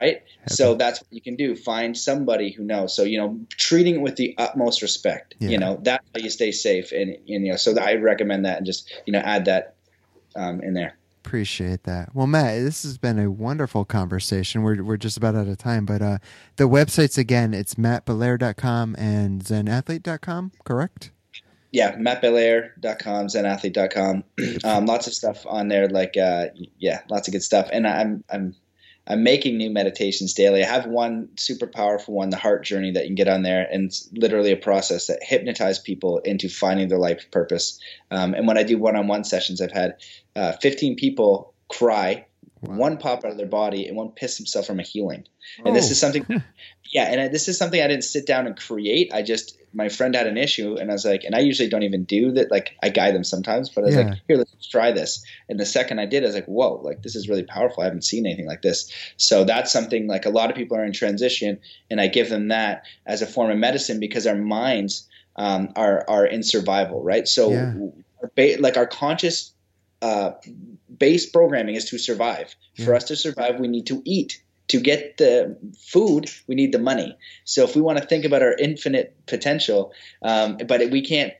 [0.00, 0.22] right?
[0.48, 1.54] So that's what you can do.
[1.54, 2.94] Find somebody who knows.
[2.94, 5.34] So you know, treating it with the utmost respect.
[5.38, 5.50] Yeah.
[5.50, 6.92] You know, that's how you stay safe.
[6.92, 9.74] And, and you know, so I recommend that and just you know add that
[10.36, 10.96] um, in there.
[11.24, 12.14] Appreciate that.
[12.14, 14.62] Well, Matt, this has been a wonderful conversation.
[14.62, 16.18] We're we're just about out of time, but uh,
[16.56, 21.10] the websites again, it's mattbelair.com and zenathlete.com, correct?
[21.70, 24.24] Yeah, mattbelair.com, zenathlete.com.
[24.64, 25.88] um, lots of stuff on there.
[25.88, 26.46] Like, uh,
[26.78, 27.68] yeah, lots of good stuff.
[27.72, 28.54] And I'm, I'm,
[29.08, 30.62] I'm making new meditations daily.
[30.62, 33.66] I have one super powerful one, the heart journey that you can get on there.
[33.72, 37.80] And it's literally a process that hypnotizes people into finding their life purpose.
[38.10, 39.96] Um, and when I do one-on-one sessions, I've had
[40.36, 42.26] uh, 15 people cry,
[42.62, 42.76] Wow.
[42.76, 45.24] one pop out of their body and one piss himself from a healing.
[45.64, 45.90] And this Oh.
[45.90, 46.26] is something
[46.92, 49.12] yeah, and I, this is something I didn't sit down and create.
[49.12, 51.82] I just my friend had an issue, and I was like, and I usually don't
[51.82, 52.50] even do that.
[52.50, 54.04] Like I guide them sometimes, but I was Yeah.
[54.04, 55.22] like, here, let's try this.
[55.48, 57.82] And the second I did, I was like, whoa, like this is really powerful.
[57.82, 58.90] I haven't seen anything like this.
[59.18, 61.58] So that's something like a lot of people are in transition,
[61.90, 65.06] and I give them that as a form of medicine because our minds
[65.36, 67.28] um, are are in survival, right?
[67.28, 68.56] So Yeah.
[68.58, 69.52] like our conscious
[70.02, 70.32] uh,
[70.96, 72.54] base programming is to survive.
[72.84, 74.42] For us to survive, we need to eat.
[74.68, 77.16] To get the food, we need the money.
[77.44, 81.32] So if we want to think about our infinite potential, um, but we can't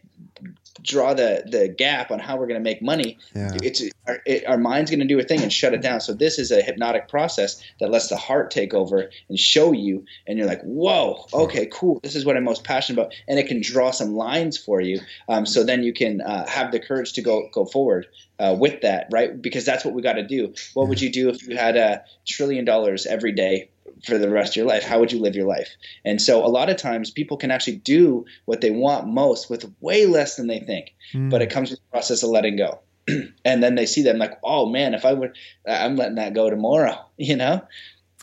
[0.82, 3.50] draw the the gap on how we're going to make money, Yeah.
[3.62, 6.00] it's our, it, our mind's going to do a thing and shut it down.
[6.00, 10.04] So this is a hypnotic process that lets the heart take over and show you,
[10.26, 12.00] and you're like, whoa, okay, cool.
[12.02, 15.00] This is what I'm most passionate about, and it can draw some lines for you.
[15.28, 18.06] Um, so then you can uh, have the courage to go go forward
[18.38, 19.40] uh, with that, right?
[19.40, 20.54] Because that's what we got to do.
[20.74, 23.70] What would you do if you had a trillion dollars every day?
[24.04, 25.68] For the rest of your life, how would you live your life?
[26.04, 29.70] And so, a lot of times, people can actually do what they want most with
[29.80, 31.30] way less than they think Mm.
[31.30, 32.80] but it comes with the process of letting go.
[33.44, 35.36] and then they see them like, oh man, if I would,
[35.66, 37.62] I'm letting that go tomorrow, you know?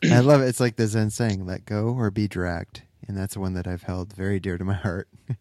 [0.04, 0.48] I love it.
[0.50, 2.84] It's like the Zen saying, let go or be dragged.
[3.08, 5.08] And that's one that I've held very dear to my heart.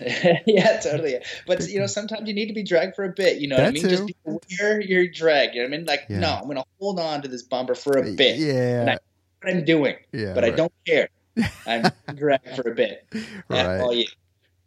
[0.46, 1.16] yeah, totally.
[1.46, 3.38] But you know, sometimes you need to be dragged for a bit.
[3.38, 3.88] You know what I That mean?
[3.88, 4.14] Just too.
[4.26, 5.54] be aware you're dragged.
[5.54, 5.86] You know what I mean?
[5.86, 6.18] Like, Yeah.
[6.18, 8.36] no, I'm going to hold on to this bumper for a bit.
[8.38, 8.98] Yeah.
[9.44, 10.32] What I'm doing, yeah.
[10.34, 11.08] but I don't care.
[11.66, 13.06] I'm dragged for a bit.
[13.48, 13.80] Right.
[13.80, 14.06] all you.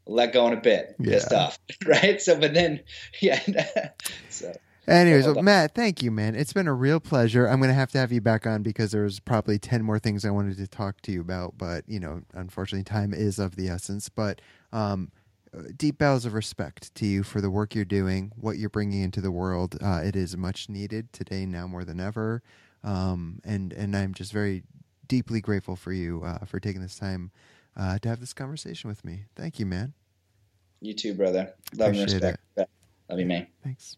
[0.05, 0.95] Let go in a bit.
[1.01, 2.21] Pissed off, right?
[2.21, 2.81] So, but then,
[3.21, 3.41] yeah.
[4.29, 4.53] so
[4.87, 5.41] Anyways, well.
[5.41, 6.33] Matt, thank you, man.
[6.33, 7.45] It's been a real pleasure.
[7.45, 10.23] I'm going to have to have you back on because there's probably 10 more things
[10.23, 13.67] I wanted to talk to you about, but, you know, unfortunately, time is of the
[13.67, 14.07] essence.
[14.07, 14.39] But
[14.71, 15.11] um,
[15.75, 19.19] deep bows of respect to you for the work you're doing, what you're bringing into
[19.19, 19.77] the world.
[19.83, 22.41] Uh, it is much needed today, now more than ever.
[22.87, 24.63] Um, and, and I'm just very
[25.07, 27.31] deeply grateful for you uh, for taking this time
[27.75, 29.25] uh, to have this conversation with me.
[29.35, 29.93] Thank you, man.
[30.79, 31.53] you too, brother.
[31.75, 32.69] Love and Appreciate respect.
[33.09, 33.47] Love you, man.
[33.61, 33.97] Thanks.